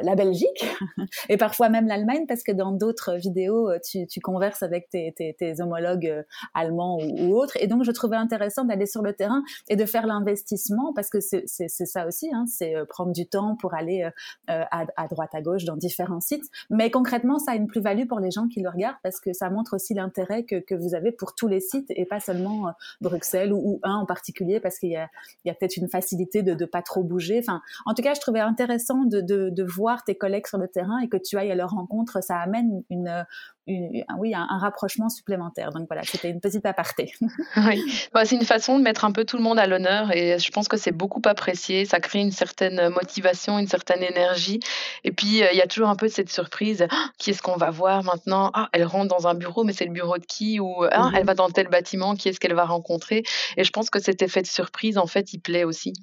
la 0.03 0.15
Belgique 0.15 0.65
et 1.29 1.37
parfois 1.37 1.69
même 1.69 1.87
l'Allemagne 1.87 2.27
parce 2.27 2.43
que 2.43 2.53
dans 2.53 2.73
d'autres 2.73 3.17
vidéos 3.17 3.71
euh, 3.71 3.79
tu, 3.85 4.07
tu, 4.07 4.21
converses 4.21 4.63
avec 4.63 4.89
tes, 4.89 5.13
tes, 5.13 5.35
tes 5.35 5.61
homologues 5.61 6.07
euh, 6.07 6.23
allemands 6.55 6.99
ou, 6.99 7.35
autres. 7.35 7.57
Et 7.61 7.67
donc 7.67 7.85
je 7.85 7.91
trouvais 7.91 8.17
intéressant 8.17 8.65
d'aller 8.65 8.87
sur 8.87 9.03
le 9.03 9.13
terrain 9.13 9.43
et 9.69 9.77
de 9.77 9.85
faire 9.85 10.07
l'investissement 10.07 10.93
parce 10.95 11.11
que 11.11 11.19
c'est 11.21 11.47
ça 11.47 12.07
aussi 12.07 12.31
hein, 12.33 12.45
c'est 12.47 12.75
prendre 12.89 13.13
du 13.13 13.27
temps 13.27 13.57
pour 13.57 13.75
aller 13.75 14.09
à, 14.47 14.85
à, 14.97 15.09
droite 15.09 15.31
à 15.35 15.41
gauche 15.41 15.65
dans 15.65 15.77
différents 15.77 16.21
sites. 16.21 16.45
Mais 16.71 16.91
concrètement 16.91 17.39
ça 17.39 17.53
a 17.53 17.55
une 17.55 17.67
plus-value 17.67 18.07
pour 18.07 18.21
les 18.21 18.31
gens 18.31 18.49
qui 18.49 18.61
le 18.61 18.69
regardent 18.69 18.97
parce 19.03 19.21
que 19.21 19.33
ça 19.33 19.51
montre 19.51 19.75
aussi 19.75 19.95
l'intérêt 19.95 20.45
que, 20.45 20.57
que, 20.57 20.75
vous 20.75 20.95
avez 20.95 21.13
pour 21.13 21.35
tous 21.35 21.49
les 21.49 21.61
sites 21.61 21.91
et 21.91 22.05
pas 22.05 22.21
seulement 22.21 22.73
Bruxelles 23.01 23.53
ou, 23.53 23.59
ou, 23.59 23.81
un 23.83 23.97
en 23.97 24.07
particulier 24.07 24.61
parce 24.61 24.79
qu'il 24.79 24.91
y 24.91 24.97
a, 24.97 25.09
a 25.47 25.55
peut-être 25.55 25.77
une 25.77 25.89
facilité 25.89 26.43
de 26.43 26.55
ne 26.55 26.67
pas 26.67 26.83
trop 26.83 27.03
bouger. 27.03 27.39
Enfin 27.39 27.63
en 27.87 27.95
tout 27.95 28.03
cas 28.03 28.15
je 28.15 28.21
trouvais 28.21 28.41
intéressant 28.41 29.05
de, 29.05 29.21
de, 29.21 29.51
de 29.51 29.65
voir 29.75 30.05
tes 30.05 30.15
collègues 30.15 30.47
sur 30.47 30.59
le 30.59 30.69
terrain 30.69 30.99
et 31.01 31.09
que 31.09 31.17
tu 31.17 31.37
ailles 31.39 31.51
à 31.51 31.55
leur 31.55 31.71
rencontre, 31.71 32.23
ça 32.23 32.39
amène 32.39 32.83
une, 32.91 33.25
oui, 33.67 34.35
un, 34.35 34.59
rapprochement 34.59 35.09
supplémentaire. 35.09 35.71
Donc 35.71 35.87
voilà, 35.89 36.03
c'était 36.05 36.31
une 36.31 36.41
petite 36.41 36.67
aparté. 36.67 37.13
oui, 37.57 37.83
bah, 38.13 38.25
c'est 38.25 38.37
une 38.37 38.45
façon 38.45 38.79
de 38.79 38.85
mettre 38.85 39.05
un 39.05 39.13
peu 39.13 39.25
tout 39.25 39.37
le 39.37 39.43
monde 39.43 39.59
à 39.59 39.67
l'honneur 39.67 40.13
et 40.13 40.39
je 40.39 40.51
pense 40.51 40.69
que 40.69 40.77
c'est 40.77 40.93
beaucoup 40.93 41.23
apprécié. 41.25 41.85
Ça 41.85 42.01
crée 42.01 42.21
une 42.21 42.31
certaine 42.31 42.89
motivation, 42.91 43.59
une 43.59 43.67
certaine 43.67 44.03
énergie. 44.03 44.61
Et 45.05 45.13
puis, 45.13 45.43
euh, 45.43 45.49
il 45.53 45.59
y 45.59 45.63
a 45.63 45.67
toujours 45.67 45.89
un 45.89 45.97
peu 45.97 46.09
cette 46.09 46.31
surprise. 46.31 46.87
«Ah, 46.91 47.11
qui 47.19 47.31
est-ce 47.31 47.43
qu'on 47.43 47.57
va 47.57 47.71
voir 47.71 48.05
maintenant? 48.05 48.51
Ah, 48.55 48.69
Elle 48.73 48.85
rentre 48.85 49.15
dans 49.15 49.27
un 49.27 49.35
bureau, 49.35 49.65
mais 49.65 49.73
c'est 49.73 49.87
le 49.87 49.93
bureau 49.93 50.19
de 50.19 50.27
qui? 50.27 50.61
Ou 50.61 50.85
ah, 50.91 51.11
elle 51.15 51.23
mmh 51.23 51.27
va 51.27 51.35
dans 51.35 51.49
tel 51.49 51.69
bâtiment, 51.69 52.15
qui 52.15 52.29
est-ce 52.29 52.41
qu'elle 52.41 52.55
va 52.55 52.65
rencontrer? 52.65 53.23
Et 53.57 53.65
je 53.65 53.71
pense 53.71 53.91
que 53.91 54.01
cet 54.01 54.23
effet 54.23 54.43
de 54.43 54.47
surprise, 54.47 54.99
en 54.99 55.07
fait, 55.07 55.33
il 55.33 55.41
plaît 55.41 55.65
aussi. 55.65 55.95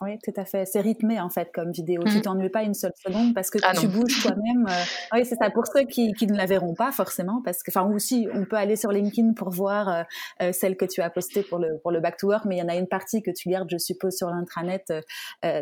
Oui, 0.00 0.18
tout 0.24 0.32
à 0.36 0.44
fait. 0.44 0.66
C'est 0.66 0.80
rythmé 0.80 1.20
en 1.20 1.30
fait 1.30 1.50
comme 1.54 1.70
vidéo. 1.70 2.02
Tu 2.02 2.10
Tu 2.10 2.18
mmh. 2.18 2.22
t'ennuies 2.22 2.48
pas 2.48 2.62
une 2.62 2.74
seule 2.74 2.92
seconde 2.96 3.32
parce 3.32 3.48
que 3.48 3.58
ah 3.62 3.72
tu 3.78 3.86
bouges 3.86 4.22
toi-même. 4.22 4.66
Euh, 4.68 4.84
oui, 5.12 5.24
c'est 5.24 5.36
ça. 5.36 5.50
Pour 5.50 5.66
ceux 5.66 5.84
qui, 5.84 6.12
qui, 6.14 6.26
ne 6.26 6.36
la 6.36 6.46
verront 6.46 6.74
pas 6.74 6.90
forcément, 6.90 7.42
parce 7.44 7.62
que, 7.62 7.70
enfin, 7.70 7.88
aussi, 7.88 8.26
on 8.34 8.44
peut 8.44 8.56
aller 8.56 8.74
sur 8.74 8.90
LinkedIn 8.90 9.34
pour 9.34 9.50
voir 9.50 9.88
euh, 9.88 10.02
euh, 10.42 10.52
celle 10.52 10.76
que 10.76 10.84
tu 10.84 11.00
as 11.00 11.10
postée 11.10 11.42
pour 11.42 11.58
le 11.58 11.78
pour 11.78 11.92
le 11.92 12.00
back 12.00 12.16
to 12.16 12.26
work, 12.26 12.44
mais 12.44 12.56
il 12.56 12.58
y 12.58 12.62
en 12.62 12.68
a 12.68 12.74
une 12.74 12.88
partie 12.88 13.22
que 13.22 13.30
tu 13.30 13.48
gardes, 13.48 13.68
je 13.70 13.78
suppose, 13.78 14.16
sur 14.16 14.28
l'intranet 14.30 14.92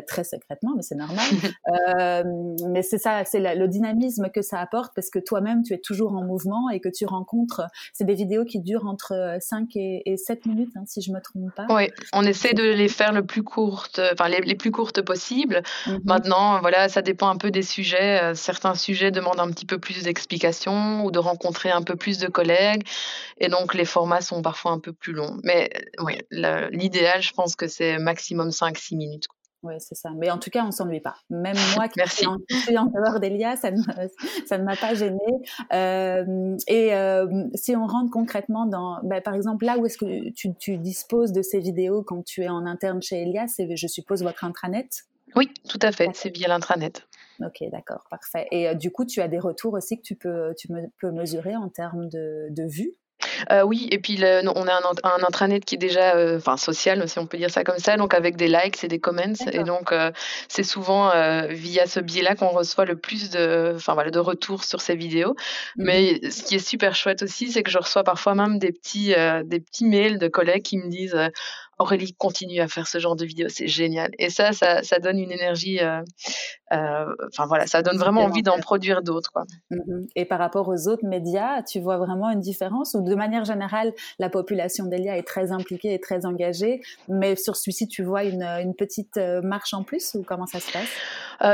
très 0.07 0.23
secrètement, 0.23 0.73
mais 0.75 0.81
c'est 0.81 0.95
normal. 0.95 1.25
mais 2.71 2.81
c'est 2.81 2.97
ça, 2.97 3.25
c'est 3.25 3.39
le 3.39 3.67
dynamisme 3.67 4.29
que 4.33 4.41
ça 4.41 4.59
apporte 4.59 4.93
parce 4.95 5.09
que 5.09 5.19
toi-même, 5.19 5.61
tu 5.61 5.73
es 5.73 5.79
toujours 5.79 6.13
en 6.13 6.23
mouvement 6.23 6.69
et 6.69 6.79
que 6.79 6.89
tu 6.89 7.05
rencontres. 7.05 7.61
C'est 7.93 8.05
des 8.05 8.15
vidéos 8.15 8.45
qui 8.45 8.59
durent 8.59 8.85
entre 8.85 9.37
5 9.39 9.69
et, 9.75 10.01
et 10.05 10.17
7 10.17 10.45
minutes, 10.47 10.71
hein, 10.75 10.83
si 10.87 11.01
je 11.01 11.11
me 11.11 11.19
trompe 11.19 11.53
pas. 11.55 11.67
Oui, 11.69 11.89
on 12.13 12.23
essaie 12.23 12.53
de 12.53 12.63
les 12.63 12.87
faire 12.87 13.13
le 13.13 13.25
plus 13.25 13.43
courtes 13.43 14.01
enfin 14.23 14.41
les, 14.41 14.55
plus 14.55 14.71
courtes 14.71 15.01
possibles. 15.01 15.61
Mmh 15.87 15.97
Maintenant, 16.05 16.59
voilà, 16.61 16.89
ça 16.89 17.01
dépend 17.01 17.29
un 17.29 17.37
peu 17.37 17.51
des 17.51 17.63
sujets. 17.63 18.33
certains 18.35 18.75
sujets 18.75 19.11
demandent 19.11 19.39
un 19.39 19.51
petit 19.51 19.65
peu 19.65 19.77
plus 19.77 20.03
d'explications 20.03 21.03
ou 21.05 21.11
de 21.11 21.19
rencontrer 21.19 21.71
un 21.71 21.81
peu 21.81 21.95
plus 21.95 22.17
de 22.17 22.27
collègues, 22.27 22.83
et 23.39 23.49
donc 23.49 23.73
les 23.73 23.85
formats 23.85 24.21
sont 24.21 24.41
parfois 24.41 24.71
un 24.71 24.79
peu 24.79 24.93
plus 24.93 25.13
longs. 25.13 25.37
Mais 25.43 25.69
oui, 25.99 26.17
l'idéal, 26.71 27.21
je 27.21 27.33
pense 27.33 27.55
que 27.55 27.67
c'est 27.67 27.97
maximum 27.97 28.49
5-6 28.49 28.95
minutes. 28.95 29.27
Oui, 29.63 29.75
c'est 29.79 29.95
ça. 29.95 30.11
Mais 30.15 30.29
en 30.29 30.37
tout 30.37 30.49
cas, 30.49 30.65
on 30.65 30.71
s'ennuie 30.71 30.99
pas. 30.99 31.15
Même 31.29 31.55
moi 31.77 31.87
qui 31.87 31.99
suis 32.09 32.27
en, 32.27 32.35
en 32.35 32.85
dehors 32.85 33.19
d'Elia, 33.19 33.55
ça 33.55 33.71
ne, 33.71 33.81
ça 34.45 34.57
ne 34.57 34.63
m'a 34.63 34.75
pas 34.75 34.93
gênée. 34.93 35.17
Euh, 35.71 36.57
et 36.67 36.93
euh, 36.93 37.45
si 37.55 37.75
on 37.75 37.87
rentre 37.87 38.11
concrètement 38.11 38.65
dans, 38.65 38.99
ben, 39.03 39.21
par 39.21 39.33
exemple, 39.33 39.65
là 39.65 39.77
où 39.77 39.85
est-ce 39.85 39.97
que 39.97 40.29
tu, 40.31 40.53
tu, 40.55 40.77
disposes 40.77 41.31
de 41.31 41.41
ces 41.41 41.59
vidéos 41.59 42.03
quand 42.03 42.23
tu 42.23 42.43
es 42.43 42.49
en 42.49 42.65
interne 42.65 43.01
chez 43.01 43.21
Elia, 43.21 43.47
c'est, 43.47 43.75
je 43.75 43.87
suppose, 43.87 44.21
votre 44.21 44.43
intranet? 44.43 44.89
Oui, 45.35 45.49
tout 45.67 45.79
à 45.81 45.91
fait. 45.91 46.09
C'est 46.13 46.35
via 46.35 46.47
l'intranet. 46.47 47.07
Ok, 47.39 47.63
d'accord, 47.71 48.05
parfait. 48.09 48.47
Et 48.51 48.67
euh, 48.67 48.73
du 48.73 48.91
coup, 48.91 49.05
tu 49.05 49.21
as 49.21 49.27
des 49.27 49.39
retours 49.39 49.73
aussi 49.73 49.97
que 49.97 50.03
tu 50.03 50.15
peux, 50.15 50.53
tu 50.57 50.71
me, 50.71 50.81
peux 50.99 51.11
mesurer 51.11 51.55
en 51.55 51.69
termes 51.69 52.07
de, 52.09 52.47
de 52.51 52.63
vues? 52.63 52.93
Euh, 53.51 53.63
oui, 53.63 53.87
et 53.91 53.99
puis 53.99 54.19
on 54.21 54.67
a 54.67 54.73
un, 55.03 55.23
intranet 55.27 55.63
qui 55.63 55.75
est 55.75 55.77
déjà, 55.77 56.15
euh, 56.15 56.37
enfin 56.37 56.57
social, 56.57 57.07
si 57.07 57.19
on 57.19 57.25
peut 57.25 57.37
dire 57.37 57.49
ça 57.49 57.63
comme 57.63 57.77
ça, 57.77 57.97
donc 57.97 58.13
avec 58.13 58.35
des 58.35 58.47
likes 58.47 58.83
et 58.83 58.87
des 58.87 58.99
comments. 58.99 59.33
Et 59.51 59.63
donc 59.63 59.91
euh, 59.91 60.11
c'est 60.47 60.63
souvent 60.63 61.11
via 61.49 61.85
ce 61.85 61.99
biais-là 61.99 62.35
qu'on 62.35 62.49
reçoit 62.49 62.85
le 62.85 62.95
plus 62.95 63.29
de, 63.29 63.73
enfin 63.75 63.93
voilà, 63.93 64.11
de 64.11 64.19
retours 64.19 64.63
sur 64.63 64.81
ces 64.81 64.95
vidéos. 64.95 65.35
Mmh 65.75 65.83
Mais 65.83 66.31
ce 66.31 66.43
qui 66.43 66.55
est 66.55 66.65
super 66.67 66.95
chouette 66.95 67.23
aussi, 67.23 67.51
c'est 67.51 67.63
que 67.63 67.71
je 67.71 67.77
reçois 67.77 68.03
parfois 68.03 68.35
même 68.35 68.59
des 68.59 68.71
petits, 68.71 69.13
des 69.45 69.59
petits 69.59 69.85
mails 69.85 70.19
de 70.19 70.27
collègues 70.27 70.63
qui 70.63 70.77
me 70.77 70.89
disent 70.89 71.17
Aurélie 71.83 72.13
continue 72.13 72.61
à 72.61 72.69
faire 72.69 72.87
ce 72.87 72.97
genre 72.97 73.17
de 73.17 73.25
vidéos, 73.25 73.49
c'est 73.49 73.67
génial. 73.67 74.11
Et 74.17 74.29
ça, 74.29 74.53
ça, 74.53 74.99
donne 74.99 75.19
une 75.19 75.33
énergie. 75.33 75.81
Euh, 75.81 76.01
euh, 76.71 77.05
enfin 77.27 77.45
voilà, 77.45 77.67
ça 77.67 77.81
donne 77.81 77.97
vraiment 77.97 78.21
envie 78.21 78.41
d'en 78.41 78.57
produire 78.59 79.03
d'autres. 79.03 79.33
Mm-hmm. 79.69 80.07
Et 80.15 80.23
par 80.23 80.39
rapport 80.39 80.69
aux 80.69 80.87
autres 80.87 81.05
médias, 81.05 81.61
tu 81.61 81.81
vois 81.81 81.97
vraiment 81.97 82.29
une 82.29 82.39
différence 82.39 82.93
ou 82.93 83.01
de 83.01 83.15
manière 83.15 83.43
générale, 83.43 83.91
la 84.17 84.29
population 84.29 84.85
d'Elia 84.85 85.17
est 85.17 85.27
très 85.27 85.51
impliquée 85.51 85.93
et 85.93 85.99
très 85.99 86.25
engagée, 86.25 86.79
mais 87.09 87.35
sur 87.35 87.57
celui-ci, 87.57 87.89
tu 87.89 88.01
vois 88.01 88.23
une, 88.23 88.43
une, 88.43 88.75
petite 88.75 89.17
euh, 89.17 89.41
marche 89.41 89.73
en 89.73 89.83
plus 89.83 90.15
ou 90.15 90.23
comment 90.23 90.45
ça 90.45 90.61
se 90.61 90.71
passe? 90.71 90.89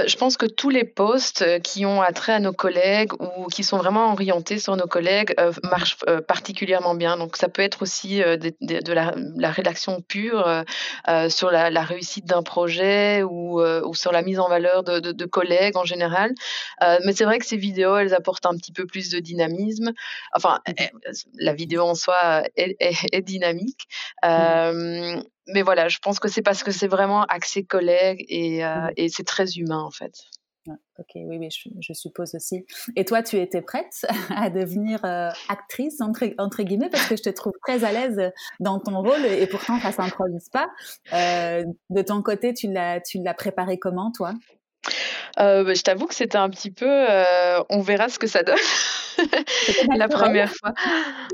Je 0.07 0.15
pense 0.17 0.37
que 0.37 0.45
tous 0.45 0.69
les 0.69 0.83
posts 0.83 1.59
qui 1.61 1.83
ont 1.83 2.03
attrait 2.03 2.33
à 2.33 2.39
nos 2.39 2.53
collègues 2.53 3.11
ou 3.13 3.47
qui 3.47 3.63
sont 3.63 3.77
vraiment 3.77 4.11
orientés 4.11 4.59
sur 4.59 4.75
nos 4.75 4.85
collègues 4.85 5.33
marchent 5.63 5.97
particulièrement 6.27 6.93
bien. 6.93 7.17
Donc 7.17 7.35
ça 7.37 7.49
peut 7.49 7.63
être 7.63 7.81
aussi 7.81 8.19
de, 8.19 8.53
de 8.61 8.93
la, 8.93 9.15
la 9.35 9.49
rédaction 9.49 10.01
pure 10.01 10.18
euh, 10.27 10.63
euh, 11.07 11.29
sur 11.29 11.51
la, 11.51 11.81
réussite 11.81 12.25
d'un 12.25 12.43
projet 12.43 13.23
ou, 13.23 13.61
euh, 13.61 13.81
ou, 13.85 13.93
sur 13.93 14.11
la 14.11 14.21
mise 14.21 14.39
en 14.39 14.49
valeur 14.49 14.83
de, 14.83 14.99
de, 14.99 15.25
collègues 15.25 15.77
en 15.77 15.85
général. 15.85 16.33
mais 16.81 17.13
c'est 17.13 17.25
vrai 17.25 17.39
que 17.39 17.45
ces 17.45 17.57
vidéos, 17.57 17.97
elles 17.97 18.13
apportent 18.13 18.45
un 18.45 18.55
petit 18.55 18.71
peu 18.71 18.85
plus 18.85 19.09
de 19.09 19.19
dynamisme. 19.19 19.91
Enfin, 20.33 20.59
la 21.35 21.53
vidéo 21.53 21.83
en 21.83 21.95
soi 21.95 22.43
est, 22.55 22.75
est, 22.79 23.21
dynamique. 23.21 23.87
Mmh. 24.23 25.21
mais 25.47 25.61
voilà, 25.61 25.87
je 25.87 25.99
pense 25.99 26.19
que 26.19 26.27
c'est 26.27 26.41
parce 26.41 26.63
que 26.63 26.71
c'est 26.71 26.87
vraiment 26.87 27.23
axé 27.23 27.63
collègues 27.63 28.25
et, 28.29 28.63
mmh. 28.63 28.91
et 28.97 29.09
c'est 29.09 29.25
très 29.25 29.57
humain 29.57 29.81
en 29.81 29.91
fait. 29.91 30.13
Ok, 30.97 31.11
oui, 31.15 31.37
oui, 31.37 31.49
je, 31.51 31.93
suppose 31.93 32.35
aussi. 32.35 32.65
Et 32.95 33.05
toi, 33.05 33.23
tu 33.23 33.37
étais 33.37 33.61
prête 33.61 34.05
à 34.35 34.49
devenir 34.49 35.03
euh, 35.05 35.29
actrice, 35.47 36.01
entre, 36.01 36.63
guillemets, 36.63 36.89
parce 36.89 37.07
que 37.07 37.15
je 37.15 37.23
te 37.23 37.29
trouve 37.29 37.53
très 37.65 37.83
à 37.83 37.91
l'aise 37.91 38.31
dans 38.59 38.79
ton 38.79 39.01
rôle 39.01 39.25
et 39.25 39.47
pourtant, 39.47 39.79
ça 39.79 39.91
s'improvise 39.91 40.49
pas. 40.49 40.69
Euh, 41.13 41.63
de 41.89 42.01
ton 42.01 42.21
côté, 42.21 42.53
tu 42.53 42.67
l'as 42.71 43.33
préparé 43.35 43.79
comment, 43.79 44.11
toi? 44.11 44.33
Euh, 45.39 45.63
bah, 45.63 45.73
je 45.73 45.81
t'avoue 45.81 46.07
que 46.07 46.15
c'était 46.15 46.37
un 46.37 46.49
petit 46.49 46.71
peu, 46.71 46.87
euh, 46.87 47.61
on 47.69 47.81
verra 47.81 48.09
ce 48.09 48.19
que 48.19 48.27
ça 48.27 48.43
donne 48.43 48.57
la 49.95 50.07
première 50.07 50.51
fois. 50.51 50.73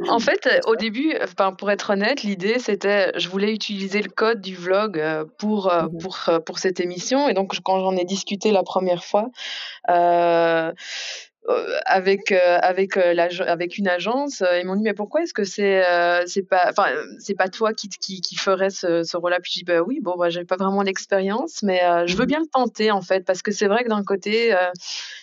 En 0.10 0.20
fait, 0.20 0.48
au 0.66 0.76
début, 0.76 1.14
pour 1.58 1.72
être 1.72 1.92
honnête, 1.92 2.24
l'idée 2.24 2.60
c'était, 2.60 3.12
je 3.18 3.30
voulais 3.30 3.54
utiliser 3.54 4.02
le 4.02 4.10
code 4.10 4.42
du 4.42 4.56
vlog 4.56 5.00
euh, 5.00 5.26
pour, 5.38 5.74
mmh 5.74 5.90
pour, 6.02 6.20
pour 6.46 6.60
cette 6.60 6.80
émission. 6.80 7.30
Et 7.30 7.34
donc, 7.34 7.54
quand 7.64 7.80
j'en 7.80 7.96
ai 7.96 8.06
discuté 8.06 8.52
la 8.52 8.64
première 8.64 9.04
fois, 9.04 9.30
euh, 9.90 10.72
avec 11.86 12.32
euh, 12.32 12.58
avec 12.62 12.98
euh, 12.98 13.14
avec 13.46 13.78
une 13.78 13.88
agence 13.88 14.44
ils 14.60 14.66
m'ont 14.66 14.75
dit 14.75 14.84
mais 14.84 14.94
pourquoi 14.94 15.22
est-ce 15.22 15.34
que 15.34 15.44
c'est 15.44 15.84
c'est 16.25 16.44
pas 16.44 16.68
enfin 16.70 16.88
c'est 17.20 17.36
pas 17.36 17.50
toi 17.50 17.74
qui 17.74 17.90
qui, 17.90 18.22
qui 18.22 18.36
ferais 18.36 18.70
ce, 18.70 19.04
ce 19.04 19.18
rôle-là? 19.18 19.40
Puis 19.42 19.52
je 19.54 19.60
dis 19.60 19.64
bah 19.64 19.82
oui 19.82 20.00
bon 20.02 20.16
bah 20.18 20.30
j'ai 20.30 20.44
pas 20.44 20.56
vraiment 20.56 20.82
l'expérience 20.82 21.62
mais 21.62 21.82
je 22.08 22.16
veux 22.16 22.24
mmh. 22.24 22.28
bien 22.28 22.40
le 22.40 22.48
tenter 22.48 22.92
en 22.92 23.02
fait 23.02 23.25
parce 23.25 23.42
que 23.42 23.52
c'est 23.52 23.68
vrai 23.68 23.84
que 23.84 23.90
d'un 23.90 24.04
côté 24.04 24.56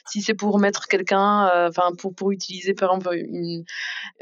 si 0.07 0.23
c'est 0.23 0.35
pour 0.35 0.59
mettre 0.59 0.87
quelqu'un 0.87 1.69
enfin 1.69 1.91
pour 1.99 2.15
pour 2.15 2.31
utiliser 2.31 2.75
par 2.75 2.95
exemple 2.95 3.17
une, 3.17 3.65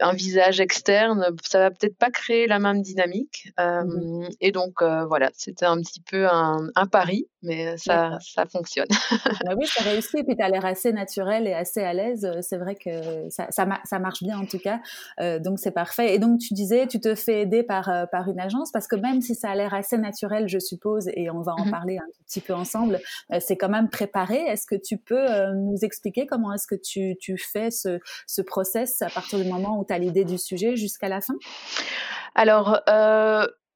un 0.01 0.13
visage 0.13 0.61
externe 0.61 1.27
ça 1.45 1.59
va 1.59 1.71
peut-être 1.71 1.97
pas 1.97 2.11
créer 2.11 2.47
la 2.47 2.59
même 2.59 2.83
dynamique 2.83 3.53
mmh 3.59 4.29
et 4.41 4.53
donc 4.53 4.83
voilà 4.83 5.31
c'était 5.35 5.67
un 5.67 5.81
petit 5.81 6.01
peu 6.01 6.27
un, 6.27 6.69
un 6.75 6.87
pari 6.87 7.29
mais 7.43 7.77
ça 7.77 8.19
ça 8.21 8.47
fonctionne 8.47 8.89
bah 9.45 9.55
oui 9.57 9.67
ça 9.67 9.83
réussit 9.83 10.21
et 10.21 10.25
puis 10.25 10.37
tu 10.37 10.43
as 10.43 10.49
l'air 10.49 10.65
assez 10.65 10.93
naturel 10.93 11.47
et 11.47 11.55
assez 11.55 11.81
à 11.83 11.93
l'aise, 11.93 12.25
euh, 12.25 12.41
c'est 12.43 12.57
vrai 12.57 12.75
que 12.75 13.29
ça, 13.29 13.49
ça, 13.51 13.99
marche 13.99 14.23
bien 14.23 14.39
en 14.39 14.47
tout 14.47 14.59
cas. 14.59 14.81
Euh, 15.21 15.39
donc 15.39 15.59
c'est 15.59 15.71
parfait. 15.71 16.15
Et 16.15 16.19
donc 16.19 16.39
tu 16.39 16.55
disais, 16.55 16.87
tu 16.87 17.01
te 17.01 17.15
fais 17.15 17.43
aider 17.43 17.63
par, 17.63 17.89
euh, 17.89 18.07
par 18.07 18.29
une 18.29 18.41
agence 18.41 18.71
parce 18.73 18.87
que 18.87 18.97
même 18.97 19.21
si 19.21 19.35
ça 19.35 19.51
a 19.51 19.55
l'air 19.55 19.75
assez 19.75 19.99
naturel, 19.99 20.49
je 20.49 20.59
suppose, 20.59 21.09
et 21.15 21.31
on 21.31 21.43
va 21.43 21.53
en 21.55 21.67
mmh 21.67 21.71
parler 21.71 21.99
un 21.99 22.11
petit 22.27 22.41
peu 22.41 22.53
ensemble, 22.53 23.01
c'est 23.39 23.57
quand 23.57 23.69
même 23.69 23.89
préparé. 23.89 24.37
Est-ce 24.37 24.67
que 24.67 24.75
tu 24.75 24.97
peux 24.99 25.25
nous 25.55 25.77
expliquer 25.83 26.27
comment 26.27 26.53
est-ce 26.53 26.67
que 26.67 26.75
tu, 26.75 27.17
tu 27.21 27.39
fais 27.39 27.71
ce, 27.71 28.01
ce 28.27 28.43
process 28.43 29.03
à 29.03 29.09
partir 29.09 29.39
du 29.39 29.49
moment 29.49 29.79
où 29.79 29.85
tu 29.85 29.93
as 29.93 29.99
l'idée 29.99 30.25
du 30.25 30.37
sujet 30.37 30.75
jusqu'à 30.75 31.09
la 31.09 31.21
fin? 31.21 31.35
Alors, 32.35 32.81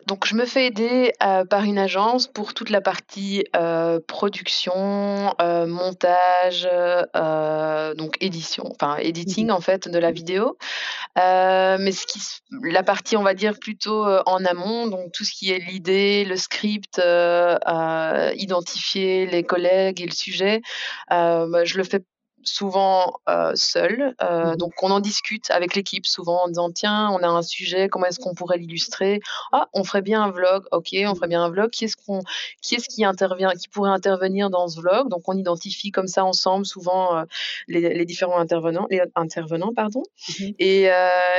donc 0.07 0.27
je 0.27 0.35
me 0.35 0.45
fais 0.45 0.67
aider 0.67 1.13
euh, 1.23 1.45
par 1.45 1.65
une 1.65 1.79
agence 1.79 2.27
pour 2.27 2.53
toute 2.53 2.71
la 2.71 2.81
partie 2.81 3.45
euh, 3.57 4.01
production, 4.07 5.35
euh, 5.41 5.67
montage, 5.67 6.69
donc 7.97 8.17
édition, 8.21 8.65
enfin 8.71 8.97
editing 8.99 9.51
en 9.51 9.61
fait 9.61 9.89
de 9.89 9.99
la 9.99 10.11
vidéo. 10.11 10.59
mais 11.17 11.93
ce 11.93 12.07
qui, 12.07 12.21
la 12.63 12.83
partie 12.83 13.17
on 13.17 13.23
va 13.23 13.35
dire 13.35 13.59
plutôt 13.59 14.05
en 14.05 14.45
amont, 14.45 14.87
donc 14.87 15.13
tout 15.13 15.25
ce 15.25 15.33
qui 15.33 15.51
est 15.51 15.59
l'idée, 15.59 16.25
le 16.25 16.37
script, 16.37 17.01
identifier 18.37 19.27
les 19.27 19.43
collègues 19.43 20.01
et 20.01 20.07
le 20.07 20.13
sujet, 20.13 20.61
bah, 21.09 21.65
je 21.65 21.77
le 21.79 21.85
fais 21.85 22.01
souvent 22.45 23.21
euh, 23.29 23.53
seul. 23.55 24.15
Euh, 24.23 24.53
mmh 24.53 24.57
donc, 24.57 24.73
on 24.83 24.91
en 24.91 25.01
discute 25.01 25.51
avec 25.51 25.75
l'équipe 25.75 26.07
souvent 26.07 26.45
en 26.45 26.49
disant 26.49 26.71
tiens, 26.71 27.11
on 27.11 27.23
a 27.23 27.29
un 27.29 27.43
sujet, 27.43 27.89
comment 27.89 28.07
est-ce 28.07 28.21
qu'on 28.21 28.35
pourrait 28.35 28.59
l'illustrer? 28.59 29.21
Ah, 29.53 29.69
on 29.73 29.85
ferait 29.85 30.03
bien 30.03 30.23
un 30.23 30.31
vlog. 30.31 30.65
Ok, 30.71 30.89
on 30.95 31.15
ferait 31.15 31.29
bien 31.29 31.43
un 31.43 31.51
vlog. 31.51 31.71
Qui 31.71 31.85
est-ce 31.85 31.97
qu'on, 31.97 32.21
qui 32.63 32.77
est-ce 32.77 32.89
qui 32.89 33.05
intervient, 33.05 33.51
qui 33.53 33.69
pourrait 33.69 33.91
intervenir 33.91 34.51
dans 34.51 34.69
ce 34.69 34.81
vlog? 34.81 35.09
Donc, 35.09 35.23
on 35.27 35.37
identifie 35.37 35.91
comme 35.91 36.07
ça 36.07 36.25
ensemble 36.25 36.67
souvent 36.67 37.17
euh, 37.17 37.25
les, 37.69 38.05
différents 38.05 38.39
intervenants, 38.39 38.87
les 38.91 39.03
intervenants, 39.15 39.73
pardon. 39.75 40.03
Mmh 40.29 40.45
et, 40.59 40.89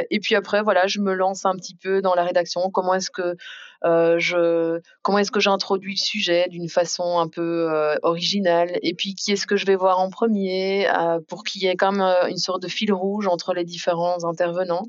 et 0.09 0.19
puis 0.19 0.35
après, 0.35 0.61
voilà, 0.61 0.87
je 0.87 0.99
me 0.99 1.13
lance 1.13 1.45
un 1.45 1.55
petit 1.55 1.75
peu 1.75 2.01
dans 2.01 2.15
la 2.15 2.23
rédaction. 2.23 2.69
Comment 2.71 2.93
est-ce 2.95 3.11
que 3.11 3.35
je, 3.83 4.79
comment 5.01 5.19
est-ce 5.19 5.31
que 5.31 5.39
j'introduis 5.39 5.93
le 5.93 6.03
sujet 6.03 6.47
d'une 6.49 6.69
façon 6.69 7.19
un 7.19 7.27
peu 7.27 7.71
euh, 7.71 7.95
originale? 8.03 8.79
Et 8.81 8.93
puis 8.93 9.15
qui 9.15 9.31
est-ce 9.31 9.47
que 9.47 9.55
je 9.55 9.65
vais 9.65 9.75
voir 9.75 9.99
en 9.99 10.09
premier? 10.09 10.87
Euh, 10.89 11.19
pour 11.27 11.43
qu'il 11.43 11.63
y 11.63 11.67
ait 11.67 11.75
comme 11.75 12.01
une 12.01 12.37
sorte 12.37 12.61
de 12.61 12.67
fil 12.67 12.93
rouge 12.93 13.27
entre 13.27 13.53
les 13.53 13.63
différents 13.63 14.23
intervenants. 14.23 14.85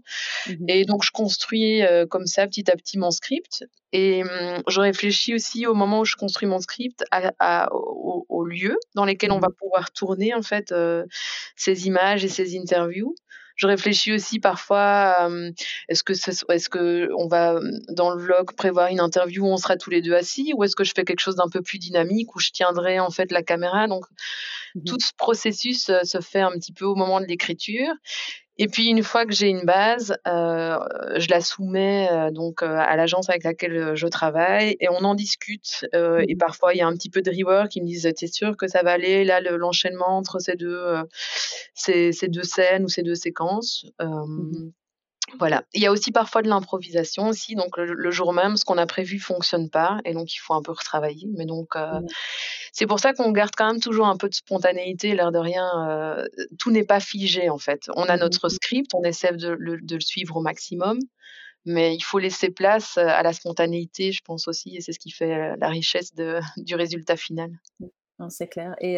Mmh 0.48 0.66
et 0.68 0.84
donc 0.84 1.04
je 1.04 1.10
construis 1.12 1.82
comme 2.10 2.26
ça 2.26 2.46
petit 2.46 2.70
à 2.70 2.76
petit 2.76 2.98
mon 2.98 3.10
script. 3.10 3.64
Et 3.92 4.24
hum, 4.24 4.62
je 4.68 4.80
réfléchis 4.80 5.34
aussi 5.34 5.66
au 5.66 5.74
moment 5.74 6.00
où 6.00 6.04
je 6.04 6.16
construis 6.16 6.48
mon 6.48 6.60
script 6.60 7.04
à, 7.10 7.68
au, 7.72 8.44
lieu 8.44 8.78
dans 8.94 9.04
lesquels 9.04 9.32
on 9.32 9.38
mmh 9.38 9.40
va 9.40 9.48
pouvoir 9.58 9.90
tourner 9.92 10.34
en 10.34 10.42
fait 10.42 10.74
ces 11.56 11.86
images 11.86 12.24
et 12.24 12.28
ces 12.28 12.58
interviews 12.58 13.14
je 13.56 13.66
réfléchis 13.66 14.12
aussi 14.12 14.38
parfois, 14.38 15.28
est-ce 15.88 16.02
que 16.02 16.12
est-ce 16.12 16.68
que 16.68 17.10
on 17.16 17.26
va 17.26 17.58
dans 17.88 18.10
le 18.10 18.22
vlog 18.22 18.54
prévoir 18.54 18.88
une 18.88 19.00
interview 19.00 19.44
où 19.44 19.48
on 19.48 19.56
sera 19.56 19.76
tous 19.76 19.90
les 19.90 20.02
deux 20.02 20.14
assis, 20.14 20.52
ou 20.54 20.64
est-ce 20.64 20.76
que 20.76 20.84
je 20.84 20.92
fais 20.94 21.04
quelque 21.04 21.20
chose 21.20 21.36
d'un 21.36 21.48
peu 21.48 21.62
plus 21.62 21.78
dynamique 21.78 22.34
où 22.36 22.38
je 22.38 22.50
tiendrai 22.50 23.00
en 23.00 23.10
fait 23.10 23.32
la 23.32 23.42
caméra? 23.42 23.88
Donc 23.88 24.04
mmh 24.74 24.84
tout 24.84 24.98
ce 25.00 25.12
processus 25.16 25.90
se 26.02 26.20
fait 26.20 26.40
un 26.40 26.52
petit 26.52 26.72
peu 26.72 26.84
au 26.84 26.94
moment 26.94 27.20
de 27.20 27.26
l'écriture. 27.26 27.92
Et 28.58 28.68
puis 28.68 28.86
une 28.88 29.02
fois 29.02 29.26
que 29.26 29.32
j'ai 29.32 29.48
une 29.48 29.64
base, 29.64 30.16
euh, 30.26 30.78
je 31.16 31.28
la 31.28 31.40
soumets 31.40 32.08
euh, 32.10 32.30
donc 32.30 32.62
euh, 32.62 32.66
à 32.78 32.96
l'agence 32.96 33.28
avec 33.28 33.44
laquelle 33.44 33.94
je 33.94 34.06
travaille 34.06 34.76
et 34.80 34.88
on 34.88 35.04
en 35.04 35.14
discute. 35.14 35.86
et 35.92 36.34
mmh 36.34 36.38
parfois 36.38 36.74
il 36.74 36.78
y 36.78 36.80
a 36.82 36.86
un 36.86 36.94
petit 36.94 37.10
peu 37.10 37.22
de 37.22 37.30
rework. 37.30 37.74
Ils 37.76 37.82
me 37.82 37.86
disent 37.86 38.08
"T'es 38.16 38.26
sûr 38.26 38.56
que 38.56 38.66
ça 38.68 38.82
va 38.82 38.92
aller 38.92 39.24
là 39.24 39.40
l'enchaînement 39.40 40.16
entre 40.16 40.38
ces 40.38 40.54
deux 40.54 40.96
ces, 41.74 42.12
ces, 42.12 42.28
deux 42.28 42.42
scènes 42.44 42.84
ou 42.84 42.88
ces 42.88 43.02
deux 43.02 43.14
séquences? 43.14 43.86
Mmh 44.00 44.70
Voilà. 45.38 45.64
Il 45.74 45.82
y 45.82 45.86
a 45.86 45.92
aussi 45.92 46.12
parfois 46.12 46.42
de 46.42 46.48
l'improvisation 46.48 47.28
aussi, 47.28 47.54
donc 47.56 47.76
le, 47.76 48.10
jour 48.10 48.32
même, 48.32 48.56
ce 48.56 48.64
qu'on 48.64 48.78
a 48.78 48.86
prévu 48.86 49.18
fonctionne 49.18 49.68
pas 49.68 49.98
et 50.04 50.14
donc 50.14 50.32
il 50.34 50.38
faut 50.38 50.54
un 50.54 50.62
peu 50.62 50.72
retravailler. 50.72 51.28
Mais 51.36 51.46
donc 51.46 51.74
euh, 51.76 52.00
mmh. 52.00 52.06
c'est 52.72 52.86
pour 52.86 53.00
ça 53.00 53.12
qu'on 53.12 53.32
garde 53.32 53.54
quand 53.56 53.66
même 53.66 53.80
toujours 53.80 54.06
un 54.06 54.16
peu 54.16 54.28
de 54.28 54.34
spontanéité, 54.34 55.14
l'air 55.14 55.32
de 55.32 55.38
rien. 55.38 55.68
Euh, 55.88 56.24
tout 56.58 56.70
n'est 56.70 56.84
pas 56.84 57.00
figé 57.00 57.50
en 57.50 57.58
fait. 57.58 57.90
On 57.96 58.04
a 58.04 58.16
mmh 58.16 58.20
notre 58.20 58.48
script, 58.48 58.94
on 58.94 59.02
essaie 59.02 59.32
de 59.32 59.50
le, 59.50 59.78
de 59.80 59.94
le 59.94 60.00
suivre 60.00 60.36
au 60.36 60.40
maximum, 60.40 60.98
mais 61.64 61.94
il 61.94 62.00
faut 62.00 62.18
laisser 62.18 62.50
place 62.50 62.96
à 62.96 63.22
la 63.22 63.32
spontanéité, 63.32 64.10
je 64.12 64.22
pense 64.24 64.48
aussi, 64.48 64.76
et 64.76 64.80
c'est 64.80 64.92
ce 64.92 64.98
qui 64.98 65.10
fait 65.10 65.56
la 65.56 65.68
richesse 65.68 66.14
de, 66.14 66.40
du 66.56 66.74
résultat 66.76 67.16
final. 67.16 67.50
Mmh 68.18 68.30
c'est 68.30 68.46
clair. 68.46 68.74
Et 68.80 68.96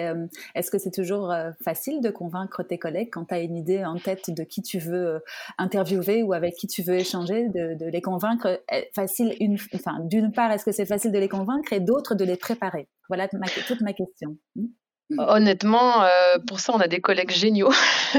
est-ce 0.55 0.71
que 0.71 0.79
c'est 0.79 0.91
toujours 0.91 1.35
facile 1.63 2.01
de 2.01 2.11
convaincre 2.11 2.63
tes 2.63 2.79
collègues 2.79 3.11
quand 3.13 3.27
tu 3.27 3.35
as 3.35 3.41
une 3.41 3.57
idée 3.57 3.85
en 3.85 3.97
tête 3.97 4.31
de 4.31 4.45
qui 4.45 4.63
tu 4.63 4.79
veux 4.79 5.23
interviewer 5.59 6.23
ou 6.23 6.33
avec 6.33 6.55
qui 6.55 6.67
tu 6.67 6.83
veux 6.83 6.95
échanger, 6.95 7.49
de, 7.49 7.87
les 7.87 8.01
convaincre 8.01 8.61
eh, 8.73 8.89
facile 8.95 9.35
une, 9.41 9.57
enfin, 9.75 10.01
D'une 10.05 10.33
part, 10.33 10.51
est-ce 10.53 10.65
que 10.65 10.73
c'est 10.73 10.87
facile 10.87 11.13
de 11.13 11.19
les 11.19 11.29
convaincre 11.29 11.73
et 11.73 11.81
d'autre, 11.81 12.15
de 12.15 12.25
les 12.25 12.37
préparer? 12.37 12.89
Voilà 13.09 13.29
toute 13.29 13.41
ma 13.81 13.93
question. 13.93 14.37
Mmh. 15.11 15.19
Honnêtement, 15.21 16.05
pour 16.47 16.61
ça, 16.61 16.73
on 16.75 16.81
a 16.81 16.88
des 16.88 17.00
collègues 17.00 17.31
géniaux. 17.31 17.73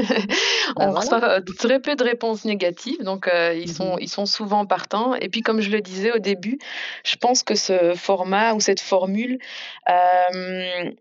on 0.76 0.92
bah, 0.92 1.00
reçoit 1.00 1.42
très 1.58 1.80
peu 1.80 1.96
de 1.96 2.04
réponses 2.04 2.46
négatives, 2.46 3.04
donc 3.04 3.30
ils, 3.56 3.72
sont, 3.72 3.96
mmh 3.96 4.00
ils 4.02 4.10
sont 4.10 4.26
souvent 4.26 4.66
partants. 4.66 5.14
Et 5.16 5.30
puis, 5.30 5.42
comme 5.42 5.62
je 5.62 5.70
le 5.70 5.82
disais 5.82 6.12
au 6.12 6.20
début, 6.20 6.58
je 7.04 7.16
pense 7.16 7.44
que 7.44 7.56
ce 7.56 7.94
format 7.96 8.54
ou 8.54 8.60
cette 8.60 8.82
formule 8.82 9.40
euh, 9.88 10.92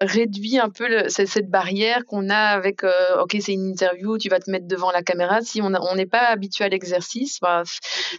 réduit 0.00 0.58
un 0.58 0.70
peu 0.70 0.88
le, 0.88 1.08
cette, 1.08 1.50
barrière 1.50 2.04
qu'on 2.04 2.28
a 2.28 2.36
avec 2.36 2.84
euh, 2.84 3.22
ok 3.22 3.36
c'est 3.40 3.52
une 3.52 3.70
interview 3.70 4.18
tu 4.18 4.28
vas 4.28 4.40
te 4.40 4.50
mettre 4.50 4.66
devant 4.66 4.90
la 4.90 5.02
caméra. 5.02 5.40
Si 5.40 5.60
on 5.62 5.70
n'est 5.70 6.06
pas 6.06 6.28
habitué 6.28 6.64
à 6.64 6.68
l'exercice 6.68 7.38
bah, 7.40 7.62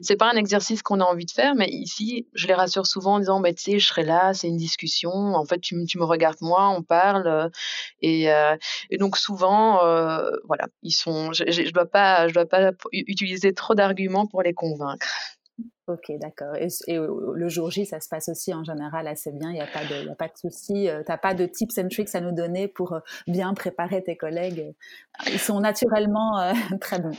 c'est 0.01 0.15
pas 0.15 0.31
un 0.31 0.35
exercice 0.35 0.81
qu'on 0.81 0.99
a 0.99 1.03
envie 1.03 1.25
de 1.25 1.31
faire 1.31 1.55
mais 1.55 1.67
ici 1.69 2.27
je 2.33 2.47
les 2.47 2.53
rassure 2.53 2.85
souvent 2.85 3.15
en 3.15 3.19
disant 3.19 3.39
bah, 3.39 3.53
tu 3.53 3.63
sais 3.63 3.79
je 3.79 3.87
serai 3.87 4.03
là 4.03 4.33
c'est 4.33 4.47
une 4.47 4.57
discussion. 4.57 5.11
En 5.11 5.45
fait 5.45 5.59
tu, 5.59 5.75
tu, 5.85 5.99
me 5.99 6.05
regardes 6.05 6.41
moi 6.41 6.69
on 6.69 6.81
parle 6.83 7.27
euh, 7.27 7.49
et, 8.01 8.97
donc 8.97 9.17
souvent 9.17 9.77
voilà 10.45 10.67
ils 10.83 10.91
sont 10.91 11.33
je, 11.33 11.43
je, 11.47 11.65
je 11.65 11.71
dois 11.71 11.85
pas 11.85 12.27
je 12.27 12.33
dois 12.33 12.45
pas 12.45 12.71
utiliser 12.91 13.53
trop 13.53 13.75
d'arguments 13.75 14.27
pour 14.27 14.41
les 14.41 14.53
convaincre 14.53 15.07
Ok, 15.87 16.11
d'accord. 16.19 16.55
Et, 16.55 16.67
le 16.87 17.49
jour 17.49 17.69
J, 17.71 17.85
ça 17.85 17.99
se 17.99 18.07
passe 18.07 18.29
aussi 18.29 18.53
en 18.53 18.63
général 18.63 19.07
assez 19.07 19.31
bien. 19.31 19.49
Il 19.49 19.55
n'y 19.55 19.61
a 19.61 19.67
pas 19.67 19.83
de, 19.83 20.09
y 20.09 20.15
pas 20.15 20.27
de 20.27 20.37
souci. 20.37 20.87
Euh, 20.87 21.03
tu 21.03 21.11
n'as 21.11 21.17
pas 21.17 21.33
de 21.33 21.45
tips 21.45 21.77
and 21.79 21.89
tricks 21.89 22.15
à 22.15 22.21
nous 22.21 22.31
donner 22.31 22.67
pour 22.67 22.93
euh, 22.93 22.99
bien 23.27 23.53
préparer 23.53 24.03
tes 24.03 24.15
collègues. 24.15 24.73
Ils 25.27 25.39
sont 25.39 25.59
naturellement 25.59 26.39
euh, 26.39 26.53
très 26.81 26.99
bons. 26.99 27.17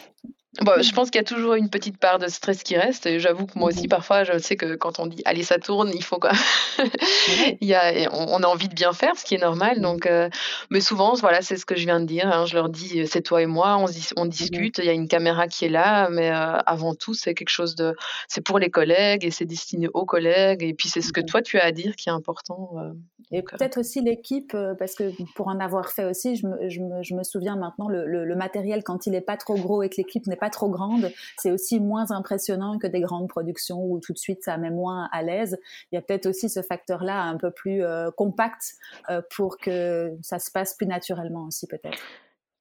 Bon, 0.60 0.82
je 0.82 0.92
pense 0.92 1.08
qu'il 1.08 1.18
y 1.18 1.24
a 1.24 1.24
toujours 1.24 1.54
une 1.54 1.70
petite 1.70 1.96
part 1.96 2.18
de 2.18 2.28
stress 2.28 2.62
qui 2.62 2.76
reste. 2.76 3.06
Et 3.06 3.18
j'avoue 3.18 3.46
que 3.46 3.58
moi 3.58 3.70
aussi, 3.70 3.86
mmh 3.86 3.88
parfois, 3.88 4.24
je 4.24 4.36
sais 4.36 4.56
que 4.56 4.74
quand 4.74 4.98
on 4.98 5.06
dit 5.06 5.22
allez, 5.24 5.44
ça 5.44 5.58
tourne, 5.58 5.90
il 5.94 6.04
faut 6.04 6.18
quoi. 6.18 6.32
il 7.62 7.66
y 7.66 7.74
a, 7.74 8.10
on, 8.12 8.42
a 8.42 8.46
envie 8.46 8.68
de 8.68 8.74
bien 8.74 8.92
faire, 8.92 9.16
ce 9.16 9.24
qui 9.24 9.34
est 9.34 9.40
normal. 9.40 9.78
Mmh 9.78 9.82
donc, 9.82 10.04
euh, 10.04 10.28
mais 10.68 10.82
souvent, 10.82 11.14
voilà, 11.14 11.40
c'est 11.40 11.56
ce 11.56 11.64
que 11.64 11.74
je 11.74 11.86
viens 11.86 12.00
de 12.00 12.04
dire. 12.04 12.26
Hein. 12.26 12.44
je 12.44 12.54
leur 12.54 12.68
dis 12.68 13.06
c'est 13.06 13.22
toi 13.22 13.40
et 13.40 13.46
moi, 13.46 13.78
on, 13.78 13.86
on 14.16 14.26
mmh 14.26 14.28
discute. 14.28 14.78
Il 14.78 14.84
y 14.84 14.90
a 14.90 14.92
une 14.92 15.08
caméra 15.08 15.48
qui 15.48 15.64
est 15.64 15.70
là, 15.70 16.10
mais 16.10 16.30
euh, 16.30 16.58
avant 16.66 16.94
tout, 16.94 17.14
c'est 17.14 17.32
quelque 17.32 17.48
chose 17.48 17.74
de, 17.74 17.96
c'est 18.28 18.42
pour 18.42 18.58
les 18.58 18.70
collègues 18.70 19.24
et 19.24 19.30
c'est 19.30 19.46
destiné 19.46 19.88
aux 19.94 20.04
collègues. 20.04 20.62
Et 20.62 20.74
puis, 20.74 20.90
c'est 20.90 21.00
ce 21.00 21.14
que 21.14 21.22
toi 21.22 21.40
tu 21.40 21.58
as 21.58 21.64
à 21.64 21.72
dire 21.72 21.96
qui 21.96 22.10
est 22.10 22.12
important. 22.12 22.72
Euh, 22.76 22.92
et 23.30 23.42
peut-être 23.42 23.78
aussi 23.78 24.02
l'équipe, 24.02 24.54
parce 24.78 24.94
que 24.94 25.10
pour 25.34 25.48
en 25.48 25.58
avoir 25.60 25.88
fait 25.88 26.04
aussi, 26.04 26.36
je 26.36 26.46
me, 26.46 26.68
je 26.68 26.80
me, 26.80 27.02
je 27.02 27.14
me 27.14 27.22
souviens 27.22 27.56
maintenant 27.56 27.88
le, 27.88 28.06
le, 28.06 28.26
le, 28.26 28.36
matériel 28.36 28.82
quand 28.84 29.06
il 29.06 29.12
n'est 29.12 29.22
pas 29.22 29.38
trop 29.38 29.54
gros 29.54 29.82
et 29.82 29.88
que 29.88 29.94
l'équipe 29.96 30.26
n'est 30.26 30.36
pas 30.42 30.50
trop 30.50 30.68
grande, 30.68 31.12
c'est 31.38 31.52
aussi 31.52 31.78
moins 31.78 32.10
impressionnant 32.10 32.76
que 32.76 32.88
des 32.88 33.00
grandes 33.00 33.28
productions 33.28 33.80
où 33.84 34.00
tout 34.00 34.12
de 34.12 34.18
suite 34.18 34.42
ça 34.42 34.56
met 34.56 34.70
moins 34.70 35.08
à 35.12 35.22
l'aise. 35.22 35.56
Il 35.92 35.94
y 35.94 35.98
a 35.98 36.02
peut-être 36.02 36.26
aussi 36.26 36.48
ce 36.48 36.62
facteur-là 36.62 37.22
un 37.22 37.36
peu 37.36 37.52
plus 37.52 37.84
euh, 37.84 38.10
compact 38.10 38.72
euh, 39.08 39.22
pour 39.36 39.56
que 39.56 40.10
ça 40.20 40.40
se 40.40 40.50
passe 40.50 40.74
plus 40.74 40.88
naturellement 40.88 41.46
aussi 41.46 41.68
peut-être. 41.68 41.96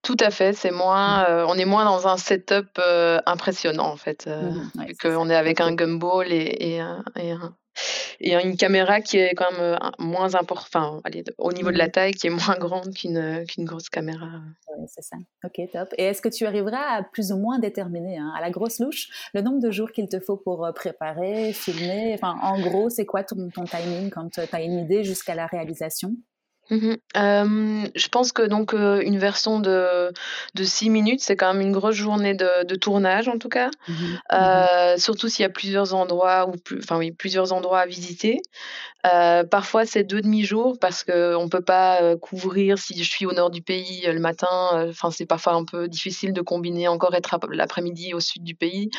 Tout 0.04 0.18
à 0.20 0.30
fait, 0.30 0.54
c'est 0.54 0.70
moins, 0.70 1.26
euh, 1.28 1.46
on 1.48 1.56
est 1.56 1.66
moins 1.66 1.86
dans 1.86 2.08
un 2.08 2.18
setup 2.18 2.80
impressionnant 3.26 3.90
en 3.90 3.98
fait, 3.98 4.28
mmh 4.28 4.86
vu 4.86 4.96
qu'on 5.02 5.30
est 5.30 5.36
avec 5.36 5.60
un 5.60 5.74
gumball 5.74 6.32
et, 6.32 6.58
et, 6.60 6.80
un, 6.80 7.04
et 7.16 7.32
un 7.32 7.56
et 8.20 8.36
une 8.36 8.56
caméra 8.56 9.02
qui 9.02 9.18
est 9.18 9.34
quand 9.34 9.52
même 9.52 9.62
euh, 9.62 9.90
moins 10.00 10.36
importante, 10.36 11.04
au 11.38 11.54
niveau 11.54 11.72
de 11.72 11.78
la 11.78 11.88
mmh. 11.88 11.92
taille, 11.92 12.14
qui 12.14 12.28
est 12.28 12.32
moins 12.32 12.58
grande 12.58 12.94
qu'une 12.94 13.46
qu'une 13.48 13.66
grosse 13.66 13.90
caméra. 13.90 14.28
Oui, 14.78 14.86
c'est 14.88 15.02
ça. 15.02 15.18
Ok, 15.44 15.60
top. 15.72 15.90
Et 15.98 16.06
est-ce 16.06 16.22
que 16.22 16.30
tu 16.30 16.46
arriveras 16.46 16.98
à 16.98 17.04
plus 17.04 17.32
ou 17.32 17.38
moins 17.38 17.60
déterminer, 17.60 18.18
hein, 18.18 18.32
à 18.38 18.42
la 18.42 18.50
grosse 18.50 18.80
louche, 18.80 19.10
le 19.34 19.42
nombre 19.42 19.60
de 19.60 19.72
jours 19.72 19.92
qu'il 19.92 20.08
te 20.08 20.20
faut 20.20 20.38
pour 20.38 20.66
euh, 20.66 20.72
préparer, 20.72 21.54
filmer? 21.54 22.14
Enfin, 22.14 22.38
en 22.42 22.60
gros, 22.62 22.90
c'est 22.90 23.06
quoi 23.06 23.24
ton, 23.24 23.50
ton 23.50 23.64
timing 23.64 24.10
quand 24.10 24.30
tu 24.30 24.40
as 24.40 24.62
une 24.62 24.80
idée 24.80 25.04
jusqu'à 25.04 25.36
la 25.36 25.48
réalisation? 25.48 26.16
Mmh 26.72 26.94
je 27.94 28.08
pense 28.08 28.32
que 28.32 28.44
donc 28.44 28.72
une 28.74 29.18
version 29.18 29.60
de 29.60 30.12
de 30.56 30.64
6 30.64 30.90
minutes, 30.90 31.20
c'est 31.22 31.36
quand 31.36 31.54
même 31.54 31.62
une 31.62 31.74
grosse 31.74 31.96
journée 31.96 32.34
de 32.34 32.64
de 32.64 32.76
tournage 32.76 33.28
en 33.28 33.38
tout 33.38 33.50
cas. 33.50 33.70
Mmh 33.90 33.94
mmh 34.32 34.98
surtout 34.98 35.28
s'il 35.28 35.44
y 35.44 35.46
a 35.46 35.50
plusieurs 35.50 35.94
endroits 35.94 36.48
ou 36.48 36.54
plus 36.54 36.80
enfin 36.80 36.98
oui, 36.98 37.12
plusieurs 37.12 37.52
endroits 37.52 37.80
à 37.80 37.86
visiter. 37.86 38.42
parfois 39.04 39.86
c'est 39.86 40.04
deux 40.06 40.22
demi-jours 40.22 40.78
parce 40.80 41.04
qu'on 41.04 41.44
ne 41.44 41.50
peut 41.50 41.62
pas, 41.64 42.16
couvrir 42.18 42.78
si 42.78 43.04
je 43.04 43.10
suis 43.10 43.26
au 43.26 43.34
nord 43.34 43.50
du 43.50 43.62
pays, 43.62 44.04
le 44.06 44.20
matin, 44.20 44.48
enfin 44.90 45.12
c'est 45.12 45.26
parfois 45.26 45.54
un 45.54 45.66
peu 45.66 45.90
difficile 45.90 46.32
de 46.32 46.42
combiner 46.42 46.88
encore 46.88 47.14
être 47.16 47.38
l'après-midi 47.52 48.14
au 48.14 48.22
sud 48.22 48.44
du 48.44 48.56
pays. 48.56 48.90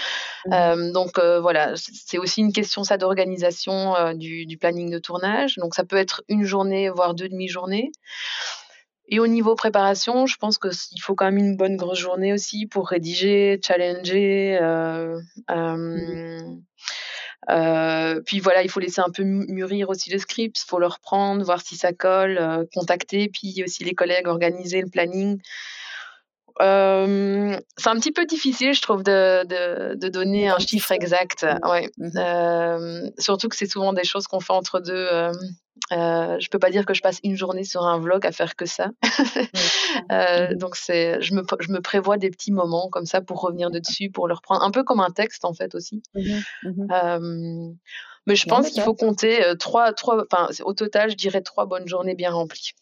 donc 0.50 1.18
voilà, 1.40 1.72
c'est 1.76 2.18
aussi 2.18 2.40
une 2.42 2.52
question 2.52 2.84
ça 2.84 2.98
d'organisation, 2.98 4.12
du 4.14 4.44
du 4.44 4.58
planning 4.58 4.90
de 4.90 4.98
tournage. 4.98 5.56
Donc 5.56 5.74
ça 5.74 5.84
peut 5.84 5.96
être 5.96 6.22
une 6.28 6.44
journée, 6.44 6.90
voire 6.90 7.14
deux 7.14 7.28
demi-journées 7.30 7.61
et 9.08 9.18
au 9.18 9.26
niveau 9.26 9.54
préparation, 9.54 10.24
je 10.26 10.36
pense 10.36 10.58
qu'il 10.58 11.02
faut 11.02 11.14
quand 11.14 11.26
même 11.26 11.36
une 11.36 11.56
bonne 11.56 11.76
grosse 11.76 11.98
journée 11.98 12.32
aussi 12.32 12.66
pour 12.66 12.88
rédiger, 12.88 13.60
challenger. 13.62 14.58
Euh, 14.62 15.20
euh, 15.50 16.40
euh, 17.50 18.20
puis 18.24 18.40
voilà, 18.40 18.62
il 18.62 18.70
faut 18.70 18.80
laisser 18.80 19.02
un 19.02 19.10
peu 19.10 19.22
mûrir 19.24 19.90
aussi 19.90 20.10
le 20.10 20.18
script, 20.18 20.58
il 20.60 20.66
faut 20.66 20.78
le 20.78 20.86
reprendre, 20.86 21.44
voir 21.44 21.60
si 21.60 21.76
ça 21.76 21.92
colle, 21.92 22.66
contacter, 22.72 23.28
puis 23.28 23.62
aussi 23.62 23.84
les 23.84 23.94
collègues, 23.94 24.28
organiser 24.28 24.80
le 24.80 24.88
planning. 24.88 25.38
C'est 26.62 27.88
un 27.88 27.96
petit 27.96 28.12
peu 28.12 28.24
difficile, 28.24 28.74
je 28.74 28.82
trouve, 28.82 29.02
de, 29.02 29.44
de, 29.94 30.08
donner 30.08 30.48
un 30.48 30.58
chiffre 30.58 30.92
exact. 30.92 31.46
Ouais. 31.64 31.90
Mmh 31.98 33.10
surtout 33.18 33.48
que 33.48 33.56
c'est 33.56 33.66
souvent 33.66 33.92
des 33.92 34.04
choses 34.04 34.26
qu'on 34.26 34.40
fait 34.40 34.52
entre 34.52 34.80
deux 34.80 35.08
euh, 35.92 36.38
je 36.38 36.48
peux 36.48 36.58
pas 36.58 36.70
dire 36.70 36.86
que 36.86 36.94
je 36.94 37.02
passe 37.02 37.18
une 37.22 37.36
journée 37.36 37.64
sur 37.64 37.84
un 37.84 37.98
vlog 37.98 38.26
à 38.26 38.32
faire 38.32 38.56
que 38.56 38.66
ça. 38.66 38.90
euh, 40.12 40.48
mmh 40.50 40.56
donc 40.56 40.76
c'est, 40.76 41.20
je 41.20 41.34
me, 41.34 41.42
je 41.60 41.72
me 41.72 41.80
prévois 41.80 42.16
des 42.16 42.30
petits 42.30 42.52
moments 42.52 42.88
comme 42.88 43.06
ça 43.06 43.20
pour 43.20 43.40
revenir 43.40 43.70
dessus, 43.70 44.10
pour 44.10 44.28
le 44.28 44.34
reprendre, 44.34 44.62
un 44.62 44.70
peu 44.70 44.84
comme 44.84 45.00
un 45.00 45.10
texte 45.10 45.44
en 45.44 45.54
fait 45.54 45.74
aussi. 45.74 46.02
Mmh 46.14 46.40
mmh 46.64 46.92
euh, 46.92 47.72
mais 48.26 48.36
je 48.36 48.46
pense 48.46 48.70
qu'il 48.70 48.82
faut 48.82 48.94
compter 48.94 49.44
euh, 49.44 49.56
trois, 49.56 49.92
trois, 49.92 50.24
enfin 50.30 50.48
au 50.64 50.74
total, 50.74 51.10
je 51.10 51.16
dirais 51.16 51.42
trois 51.42 51.66
bonnes 51.66 51.88
journées 51.88 52.14
bien 52.14 52.30
remplies. 52.30 52.72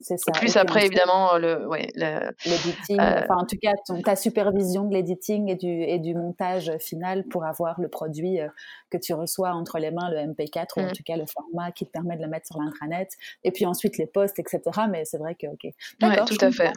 C'est 0.00 0.18
ça. 0.18 0.32
Plus 0.32 0.56
après, 0.56 0.86
évidemment, 0.86 1.38
le, 1.38 1.66
ouais, 1.66 1.88
l'editing, 1.94 3.00
euh, 3.00 3.22
enfin, 3.22 3.36
en 3.36 3.46
tout 3.46 3.56
cas, 3.60 3.72
ta 4.04 4.16
supervision 4.16 4.84
de 4.84 4.94
l'editing 4.94 5.48
et 5.48 5.54
du, 5.54 5.68
et 5.68 5.98
du 5.98 6.14
montage 6.14 6.70
final 6.78 7.24
pour 7.24 7.44
avoir 7.44 7.80
le 7.80 7.88
produit 7.88 8.40
euh, 8.40 8.48
que 8.90 8.98
tu 8.98 9.14
reçois 9.14 9.50
entre 9.50 9.78
les 9.78 9.90
mains, 9.90 10.10
le 10.10 10.18
MP4, 10.18 10.66
ou 10.76 10.80
en 10.80 10.86
mm. 10.86 10.92
tout 10.92 11.02
cas 11.04 11.16
le 11.16 11.26
format 11.26 11.72
qui 11.72 11.86
te 11.86 11.90
permet 11.90 12.16
de 12.16 12.22
le 12.22 12.28
mettre 12.28 12.46
sur 12.46 12.60
l'intranet, 12.60 13.08
et 13.44 13.52
puis 13.52 13.66
ensuite 13.66 13.96
les 13.96 14.06
posts, 14.06 14.38
etc. 14.38 14.60
Mais 14.90 15.04
c'est 15.04 15.18
vrai 15.18 15.36
que, 15.36 15.46
ok. 15.46 15.72
D'accord, 16.00 16.28
tout 16.28 16.44
à 16.44 16.50
fait. 16.50 16.72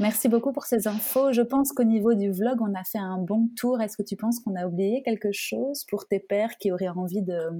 Merci 0.00 0.28
beaucoup 0.28 0.52
pour 0.52 0.64
ces 0.64 0.88
infos. 0.88 1.32
Je 1.32 1.42
pense 1.42 1.72
qu'au 1.72 1.84
niveau 1.84 2.14
du 2.14 2.30
vlog, 2.30 2.58
on 2.60 2.74
a 2.74 2.84
fait 2.84 2.98
un 2.98 3.18
bon 3.18 3.48
tour. 3.56 3.80
Est-ce 3.80 3.96
que 3.96 4.02
tu 4.02 4.16
penses 4.16 4.40
qu'on 4.40 4.56
a 4.56 4.66
oublié 4.66 5.02
quelque 5.02 5.32
chose 5.32 5.84
pour 5.84 6.08
tes 6.08 6.18
pères 6.18 6.56
qui 6.58 6.72
auraient 6.72 6.88
envie 6.88 7.22
de, 7.22 7.50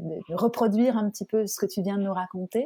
de 0.00 0.34
reproduire 0.34 0.96
un 0.96 1.10
petit 1.10 1.24
peu 1.24 1.46
ce 1.46 1.58
que 1.58 1.66
tu 1.66 1.82
viens 1.82 1.96
de 1.96 2.02
nous 2.02 2.14
raconter 2.14 2.64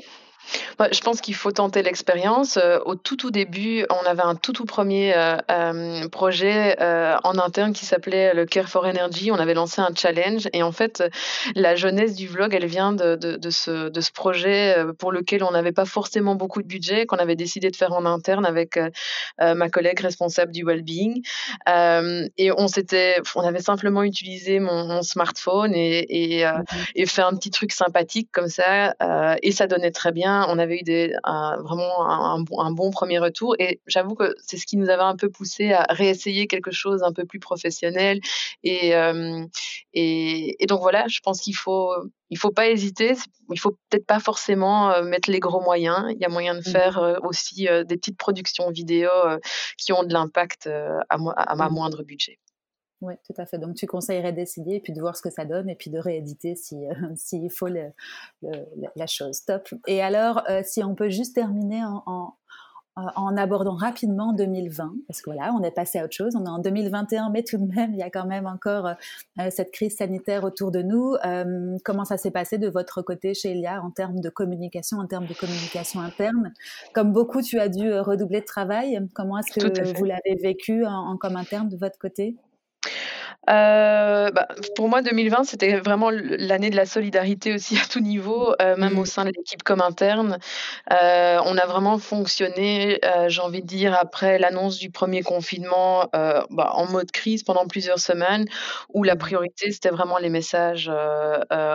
je 0.90 1.00
pense 1.00 1.20
qu'il 1.20 1.34
faut 1.34 1.52
tenter 1.52 1.82
l'expérience. 1.82 2.56
Euh, 2.56 2.78
au 2.84 2.94
tout 2.94 3.16
tout 3.16 3.30
début, 3.30 3.86
on 3.90 4.06
avait 4.06 4.22
un 4.22 4.34
tout 4.34 4.52
tout 4.52 4.64
premier 4.64 5.14
euh, 5.14 5.36
euh, 5.50 6.08
projet 6.08 6.76
en 7.24 7.38
interne 7.38 7.72
qui 7.72 7.84
s'appelait 7.84 8.34
le 8.34 8.46
Care 8.46 8.68
for 8.68 8.84
Energy. 8.84 9.30
On 9.30 9.36
avait 9.36 9.54
lancé 9.54 9.80
un 9.80 9.94
challenge 9.94 10.48
et 10.52 10.62
en 10.62 10.72
fait, 10.72 11.02
la 11.54 11.76
jeunesse 11.76 12.14
du 12.14 12.26
vlog, 12.26 12.54
elle 12.54 12.66
vient 12.66 12.92
de, 12.92 13.16
de, 13.16 13.36
de 13.36 13.50
ce, 13.50 13.88
de 13.88 14.00
ce 14.00 14.10
projet 14.12 14.76
pour 14.98 15.12
lequel 15.12 15.44
on 15.44 15.50
n'avait 15.50 15.72
pas 15.72 15.84
forcément 15.84 16.34
beaucoup 16.34 16.62
de 16.62 16.66
budget, 16.66 17.06
qu'on 17.06 17.16
avait 17.16 17.36
décidé 17.36 17.70
de 17.70 17.76
faire 17.76 17.92
en 17.92 18.04
interne 18.04 18.44
avec 18.44 18.78
ma 19.38 19.68
collègue 19.68 20.00
responsable 20.00 20.52
du 20.52 20.64
well-being. 20.64 21.22
et 21.66 22.52
on 22.56 22.68
s'était, 22.68 23.20
on 23.36 23.42
avait 23.42 23.62
simplement 23.62 24.02
utilisé 24.02 24.58
mon, 24.60 25.02
smartphone 25.02 25.74
et, 25.74 26.06
et, 26.08 26.44
mmh 26.44 26.64
et, 26.94 27.01
fait 27.06 27.22
un 27.22 27.34
petit 27.34 27.50
truc 27.50 27.72
sympathique 27.72 28.28
comme 28.32 28.48
ça 28.48 28.94
et 29.42 29.52
ça 29.52 29.66
donnait 29.66 29.90
très 29.90 30.12
bien. 30.12 30.46
On 30.48 30.58
avait 30.58 30.78
eu 30.80 30.82
des, 30.82 31.12
vraiment 31.24 32.08
un, 32.08 32.44
un, 32.58 32.72
bon 32.72 32.90
premier 32.90 33.18
retour. 33.18 33.54
Et 33.58 33.80
j'avoue 33.86 34.14
que 34.14 34.34
c'est 34.38 34.56
ce 34.56 34.66
qui 34.66 34.76
nous 34.76 34.88
avait 34.88 35.02
un 35.02 35.16
peu 35.16 35.28
poussé 35.28 35.72
à 35.72 35.86
réessayer 35.90 36.46
quelque 36.46 36.70
chose 36.70 37.02
un 37.02 37.12
peu 37.12 37.24
plus 37.24 37.40
professionnel. 37.40 38.20
Et, 38.64 38.92
et, 39.94 40.62
et 40.62 40.66
donc 40.66 40.80
voilà, 40.80 41.06
je 41.08 41.20
pense 41.20 41.40
qu'il 41.40 41.56
faut 41.56 41.92
il 42.30 42.38
faut 42.38 42.50
pas 42.50 42.68
hésiter. 42.68 43.12
Il 43.50 43.60
faut 43.60 43.76
peut-être 43.90 44.06
pas 44.06 44.18
forcément 44.18 45.02
mettre 45.02 45.30
les 45.30 45.40
gros 45.40 45.60
moyens. 45.60 46.06
Il 46.10 46.18
y 46.18 46.24
a 46.24 46.28
moyen 46.28 46.54
de 46.54 46.60
mmh 46.60 46.72
faire 46.72 47.18
aussi 47.22 47.64
des 47.64 47.96
petites 47.96 48.16
productions 48.16 48.70
vidéo 48.70 49.10
qui 49.76 49.92
ont 49.92 50.02
de 50.02 50.12
l'impact 50.12 50.66
à, 50.66 51.02
à, 51.10 51.16
à, 51.16 51.68
mmh 51.68 51.72
moindre 51.72 52.02
budget. 52.02 52.38
Oui, 53.02 53.14
tout 53.26 53.34
à 53.36 53.46
fait. 53.46 53.58
Donc, 53.58 53.74
tu 53.74 53.86
conseillerais 53.86 54.32
d'essayer 54.32 54.76
et 54.76 54.80
puis 54.80 54.92
de 54.92 55.00
voir 55.00 55.16
ce 55.16 55.22
que 55.22 55.30
ça 55.30 55.44
donne 55.44 55.68
et 55.68 55.74
puis 55.74 55.90
de 55.90 55.98
rééditer 55.98 56.54
s'il 56.54 56.88
si, 57.16 57.44
euh, 57.44 57.48
faut 57.50 57.66
le, 57.66 57.92
la 58.94 59.06
chose. 59.08 59.44
Top. 59.44 59.68
Et 59.88 60.00
alors, 60.00 60.44
euh, 60.48 60.62
si 60.64 60.84
on 60.84 60.94
peut 60.94 61.10
juste 61.10 61.34
terminer 61.34 61.84
en, 61.84 62.04
en, 62.06 62.36
en, 62.94 63.36
abordant 63.36 63.74
rapidement 63.74 64.32
2020, 64.32 64.94
parce 65.08 65.20
que 65.20 65.30
voilà, 65.30 65.52
on 65.52 65.64
est 65.64 65.72
passé 65.72 65.98
à 65.98 66.04
autre 66.04 66.14
chose. 66.14 66.36
On 66.36 66.44
est 66.44 66.48
en 66.48 66.60
2021, 66.60 67.30
mais 67.30 67.42
tout 67.42 67.58
de 67.58 67.74
même, 67.74 67.92
il 67.92 67.98
y 67.98 68.04
a 68.04 68.10
quand 68.10 68.26
même 68.26 68.46
encore 68.46 68.86
euh, 68.86 69.50
cette 69.50 69.72
crise 69.72 69.96
sanitaire 69.96 70.44
autour 70.44 70.70
de 70.70 70.82
nous. 70.82 71.16
comment 71.84 72.04
ça 72.04 72.16
s'est 72.16 72.30
passé 72.30 72.58
de 72.58 72.68
votre 72.68 73.02
côté 73.02 73.34
chez 73.34 73.50
Elia 73.50 73.82
en 73.82 73.90
termes 73.90 74.20
de 74.20 74.28
communication, 74.28 74.98
en 74.98 75.08
termes 75.08 75.26
de 75.26 75.34
communication 75.34 75.98
interne? 75.98 76.52
Comme 76.94 77.12
beaucoup, 77.12 77.42
tu 77.42 77.58
as 77.58 77.68
dû 77.68 77.92
redoubler 77.98 78.42
de 78.42 78.46
travail. 78.46 78.96
Comment 79.12 79.38
est-ce 79.38 79.58
que 79.58 79.98
vous 79.98 80.04
l'avez 80.04 80.36
vécu 80.40 80.86
en, 80.86 80.92
en 80.92 81.16
comme 81.16 81.34
interne 81.34 81.68
de 81.68 81.76
votre 81.76 81.98
côté? 81.98 82.36
Euh, 83.50 84.30
bah, 84.30 84.46
pour 84.76 84.88
moi, 84.88 85.02
2020, 85.02 85.44
c'était 85.44 85.78
vraiment 85.78 86.10
l'année 86.10 86.70
de 86.70 86.76
la 86.76 86.86
solidarité 86.86 87.52
aussi 87.52 87.76
à 87.76 87.84
tout 87.90 88.00
niveau, 88.00 88.54
euh, 88.62 88.76
même 88.76 88.98
au 88.98 89.02
mmh. 89.02 89.06
sein 89.06 89.24
de 89.24 89.32
l'équipe 89.36 89.62
comme 89.64 89.80
interne. 89.80 90.38
Euh, 90.92 91.40
on 91.44 91.58
a 91.58 91.66
vraiment 91.66 91.98
fonctionné, 91.98 93.00
j'ai 93.26 93.40
envie 93.40 93.62
de 93.62 93.66
dire, 93.66 93.94
après 93.94 94.38
l'annonce 94.38 94.78
du 94.78 94.90
premier 94.90 95.22
confinement, 95.22 96.08
bah, 96.12 96.72
en 96.74 96.86
mode 96.86 97.10
crise 97.10 97.42
pendant 97.42 97.66
plusieurs 97.66 97.98
semaines, 97.98 98.46
où 98.92 99.02
la 99.02 99.14
mmh. 99.14 99.18
priorité, 99.18 99.72
c'était 99.72 99.90
vraiment 99.90 100.18
les 100.18 100.30
messages 100.30 100.90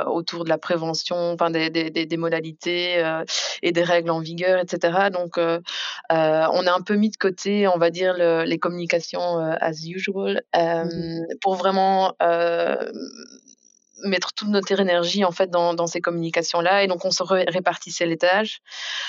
autour 0.05 0.45
de 0.45 0.49
la 0.49 0.57
prévention, 0.57 1.33
enfin 1.33 1.51
des, 1.51 1.69
des, 1.69 1.89
des, 1.89 2.17
modalités 2.17 3.03
et 3.61 3.71
des 3.71 3.83
règles 3.83 4.09
en 4.09 4.19
vigueur, 4.19 4.59
etc. 4.59 5.09
Donc, 5.11 5.37
on 5.37 6.13
a 6.13 6.73
un 6.73 6.81
peu 6.81 6.95
mis 6.95 7.09
de 7.09 7.17
côté, 7.17 7.67
on 7.67 7.77
va 7.77 7.89
dire, 7.89 8.13
le, 8.17 8.43
les 8.43 8.57
communications 8.57 9.37
as 9.39 9.85
usual 9.85 10.41
mmh. 10.55 11.21
pour 11.41 11.56
vraiment 11.57 12.13
euh, 12.21 12.91
mettre 14.03 14.33
toute 14.33 14.49
notre 14.49 14.79
énergie 14.79 15.25
en 15.25 15.31
fait 15.31 15.49
dans, 15.49 15.73
dans 15.73 15.87
ces 15.87 16.01
communications 16.01 16.61
là 16.61 16.83
et 16.83 16.87
donc 16.87 17.03
on 17.05 17.11
se 17.11 17.23
répartissait 17.23 18.05
les 18.05 18.17
tâches. 18.17 18.59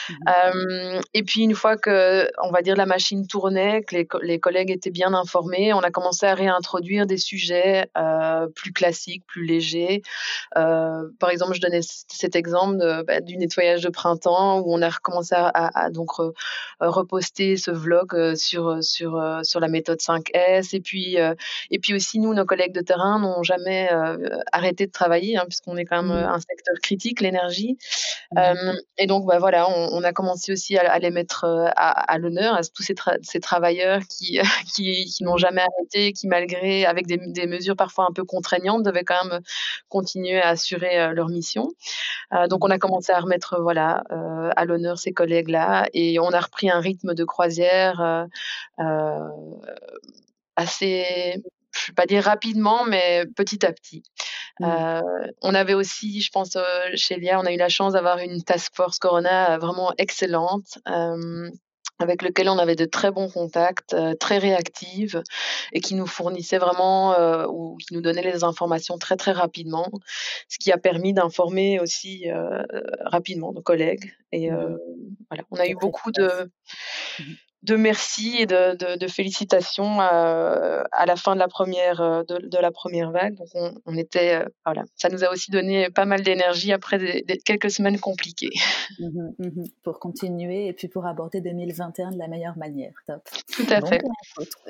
Mmh 0.09 0.15
euh, 0.29 1.01
et 1.15 1.23
puis 1.23 1.43
une 1.43 1.55
fois 1.55 1.77
que 1.77 2.29
on 2.43 2.51
va 2.51 2.63
dire 2.63 2.77
la 2.77 2.87
machine 2.87 3.27
tournait 3.27 3.83
que 3.83 3.95
les, 3.95 4.09
les, 4.23 4.39
collègues 4.39 4.71
étaient 4.71 4.91
bien 4.91 5.13
informés 5.15 5.73
on 5.73 5.81
a 5.81 5.91
commencé 5.91 6.27
à 6.27 6.35
réintroduire 6.35 7.07
des 7.07 7.17
sujets 7.19 7.89
euh, 7.97 8.47
plus 8.55 8.73
classiques 8.73 9.25
plus 9.27 9.45
légers. 9.45 10.03
Euh, 10.57 11.09
par 11.19 11.31
exemple 11.31 11.55
je 11.55 11.61
donnais 11.61 11.81
cet 11.83 12.37
exemple 12.37 12.79
de, 12.79 13.03
bah, 13.03 13.21
du 13.21 13.37
nettoyage 13.37 13.83
de 13.83 13.89
printemps 13.89 14.61
où 14.61 14.75
on 14.75 14.83
a 14.83 14.89
recommencé 14.89 15.35
à, 15.35 15.51
à, 15.55 15.91
donc 15.91 16.13
re, 16.13 16.33
reposter 16.81 17.57
ce 17.57 17.71
vlog 17.71 18.35
sur 18.37 18.83
sur 18.83 19.41
sur 19.43 19.61
la 19.61 19.69
méthode 19.69 19.99
5S 19.99 20.75
et 20.75 20.81
puis 20.81 21.17
et 21.71 21.79
puis 21.79 21.95
aussi 21.95 22.19
nous 22.19 22.35
nos 22.35 22.45
collègues 22.45 22.75
de 22.75 22.81
terrain 22.81 23.19
n'ont 23.19 23.43
jamais 23.43 23.89
arrêté 24.53 24.78
de 24.87 24.93
travailler, 24.93 25.37
hein, 25.37 25.45
puisqu'on 25.47 25.77
est 25.77 25.85
quand 25.85 26.03
même 26.03 26.13
mmh. 26.13 26.29
un 26.29 26.39
secteur 26.39 26.75
critique, 26.83 27.21
l'énergie. 27.21 27.79
Mmh. 28.33 28.73
et 28.99 29.07
donc, 29.07 29.27
bah, 29.27 29.39
voilà, 29.39 29.69
on, 29.69 30.03
a 30.03 30.13
commencé 30.13 30.53
aussi 30.53 30.77
à, 30.77 30.99
les 30.99 31.11
mettre 31.11 31.45
à, 31.77 32.19
l'honneur, 32.19 32.55
à 32.55 32.61
tous 32.63 32.83
ces, 32.83 32.95
ces 33.23 33.41
travailleurs 33.41 34.03
qui, 34.09 34.39
qui, 34.75 35.07
qui 35.07 35.25
n'ont 35.25 35.37
jamais 35.37 35.63
arrêté, 35.63 36.13
qui 36.13 36.27
malgré, 36.27 36.85
avec 36.85 37.07
des, 37.07 37.19
des, 37.19 37.47
mesures 37.47 37.77
parfois 37.77 38.07
un 38.09 38.13
peu 38.13 38.25
contraignantes, 38.25 38.83
devaient 38.83 39.05
quand 39.05 39.25
même 39.25 39.41
continuer 39.89 40.41
à 40.41 40.51
assurer 40.51 41.13
leur 41.15 41.29
mission. 41.29 41.73
donc, 42.49 42.65
on 42.65 42.71
a 42.71 42.79
commencé 42.79 43.13
à 43.13 43.21
remettre 43.21 43.61
voilà, 43.61 44.03
à 44.57 44.65
l'honneur 44.65 44.99
ces 44.99 45.13
collègues-là 45.13 45.87
et 45.95 46.19
on 46.21 46.31
a 46.31 46.41
repris 46.41 46.71
un 46.71 46.81
rythme 46.81 47.15
de 47.15 47.25
croisière 47.25 48.27
assez 50.57 51.43
je 51.79 51.85
ne 51.85 51.87
vais 51.89 51.95
pas 51.95 52.07
dire 52.07 52.25
rapidement, 52.25 52.85
mais 52.85 53.25
petit 53.37 53.65
à 53.65 53.73
petit. 53.73 54.03
Mmh. 54.61 54.65
Euh, 54.65 55.01
on 55.43 55.55
avait 55.55 55.75
aussi, 55.75 56.21
je 56.21 56.31
pense, 56.31 56.57
euh, 56.57 56.63
chez 56.95 57.17
Lia, 57.17 57.39
on 57.41 57.45
a 57.45 57.53
eu 57.53 57.57
la 57.57 57.69
chance 57.69 57.93
d'avoir 57.93 58.19
une 58.19 58.43
task 58.43 58.75
force 58.75 58.99
Corona 58.99 59.55
euh, 59.55 59.59
vraiment 59.59 59.93
excellente. 59.99 60.79
avec 62.01 62.23
lequel 62.23 62.49
on 62.49 62.59
avait 62.59 62.77
de 62.77 62.85
très 62.85 63.11
bons 63.11 63.29
contacts, 63.29 63.97
très 64.21 64.39
réactives 64.39 65.21
et 65.73 65.81
qui 65.81 65.97
nous 65.97 66.07
fournissaient 66.07 66.59
vraiment 66.59 67.17
ou 67.49 67.77
qui 67.77 67.93
nous 67.93 68.01
donnaient 68.01 68.23
les 68.23 68.45
informations 68.45 68.99
très 68.99 69.17
très 69.17 69.33
rapidement, 69.33 69.91
ce 70.49 70.59
qui 70.59 70.71
a 70.71 70.79
permis 70.79 71.13
d'informer 71.13 71.81
aussi 71.81 72.27
rapidement 73.01 73.53
nos 73.53 73.63
collègues. 73.63 74.13
Et 74.31 74.49
mmh. 74.49 74.79
voilà, 75.29 75.43
on 75.51 75.57
a 75.57 75.67
eu 75.67 75.75
beaucoup 75.75 76.13
de 76.13 76.49
de 77.63 77.75
merci 77.75 78.37
et 78.39 78.47
de, 78.47 78.77
de, 78.77 78.99
de 78.99 79.07
félicitations 79.09 80.01
à, 80.01 80.85
à, 80.93 81.07
la 81.07 81.17
fin 81.17 81.35
de 81.35 81.41
la 81.41 81.49
première 81.49 82.01
euh, 82.01 82.23
de, 82.23 82.47
de 82.47 82.59
la 82.59 82.71
première 82.71 83.11
vague. 83.11 83.35
Donc 83.35 83.49
on, 83.55 83.73
on, 83.85 83.97
était 83.97 84.37
euh, 84.37 84.45
voilà, 84.65 84.85
ça 84.95 85.09
nous 85.09 85.25
a 85.25 85.31
aussi 85.31 85.51
donné 85.51 85.91
pas 85.91 86.05
mal 86.05 86.23
d'énergie 86.23 86.73
après 86.73 86.99
des, 86.99 87.23
des, 87.23 87.39
quelques 87.39 87.71
semaines 87.71 87.99
compliquées. 87.99 88.51
Mmh 89.01 89.31
mmh 89.39 89.65
pour 89.83 89.99
continuer 89.99 90.67
et 90.67 90.73
puis 90.73 90.89
pour 90.89 91.07
aborder 91.07 91.41
2021 91.41 92.13
de 92.13 92.19
la 92.19 92.29
meilleure 92.29 92.57
manière. 92.57 92.93
Top. 93.07 93.23
Tout 93.53 93.67
à 93.71 93.85
fait. 93.85 94.01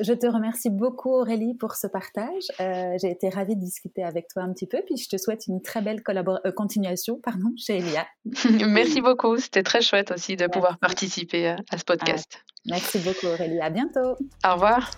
Je 0.00 0.12
te 0.12 0.26
remercie 0.26 0.70
beaucoup 0.70 1.10
Aurélie 1.10 1.54
pour 1.54 1.74
ce 1.74 1.86
partage. 1.86 2.44
Euh, 2.60 2.96
J'ai 3.00 3.10
été 3.10 3.28
ravie 3.28 3.56
de 3.56 3.60
discuter 3.60 4.02
avec 4.02 4.28
toi 4.28 4.42
un 4.42 4.52
petit 4.52 4.66
peu, 4.66 4.80
puis 4.86 4.96
je 4.96 5.08
te 5.08 5.16
souhaite 5.18 5.46
une 5.46 5.60
très 5.60 5.82
belle 5.82 6.02
euh, 6.08 6.52
continuation 6.52 7.20
pardon, 7.22 7.52
chez 7.56 7.78
Elia. 7.78 8.06
Merci 8.66 9.00
beaucoup. 9.00 9.36
C'était 9.36 9.62
très 9.62 9.82
chouette 9.82 10.10
aussi 10.10 10.36
de 10.36 10.46
pouvoir 10.46 10.78
participer 10.78 11.48
à, 11.48 11.56
à 11.70 11.78
ce 11.78 11.84
podcast. 11.84 12.42
Merci 12.70 12.98
beaucoup 12.98 13.26
Aurélie. 13.26 13.60
À 13.60 13.70
bientôt. 13.70 14.16
Au 14.44 14.54
revoir. 14.54 14.90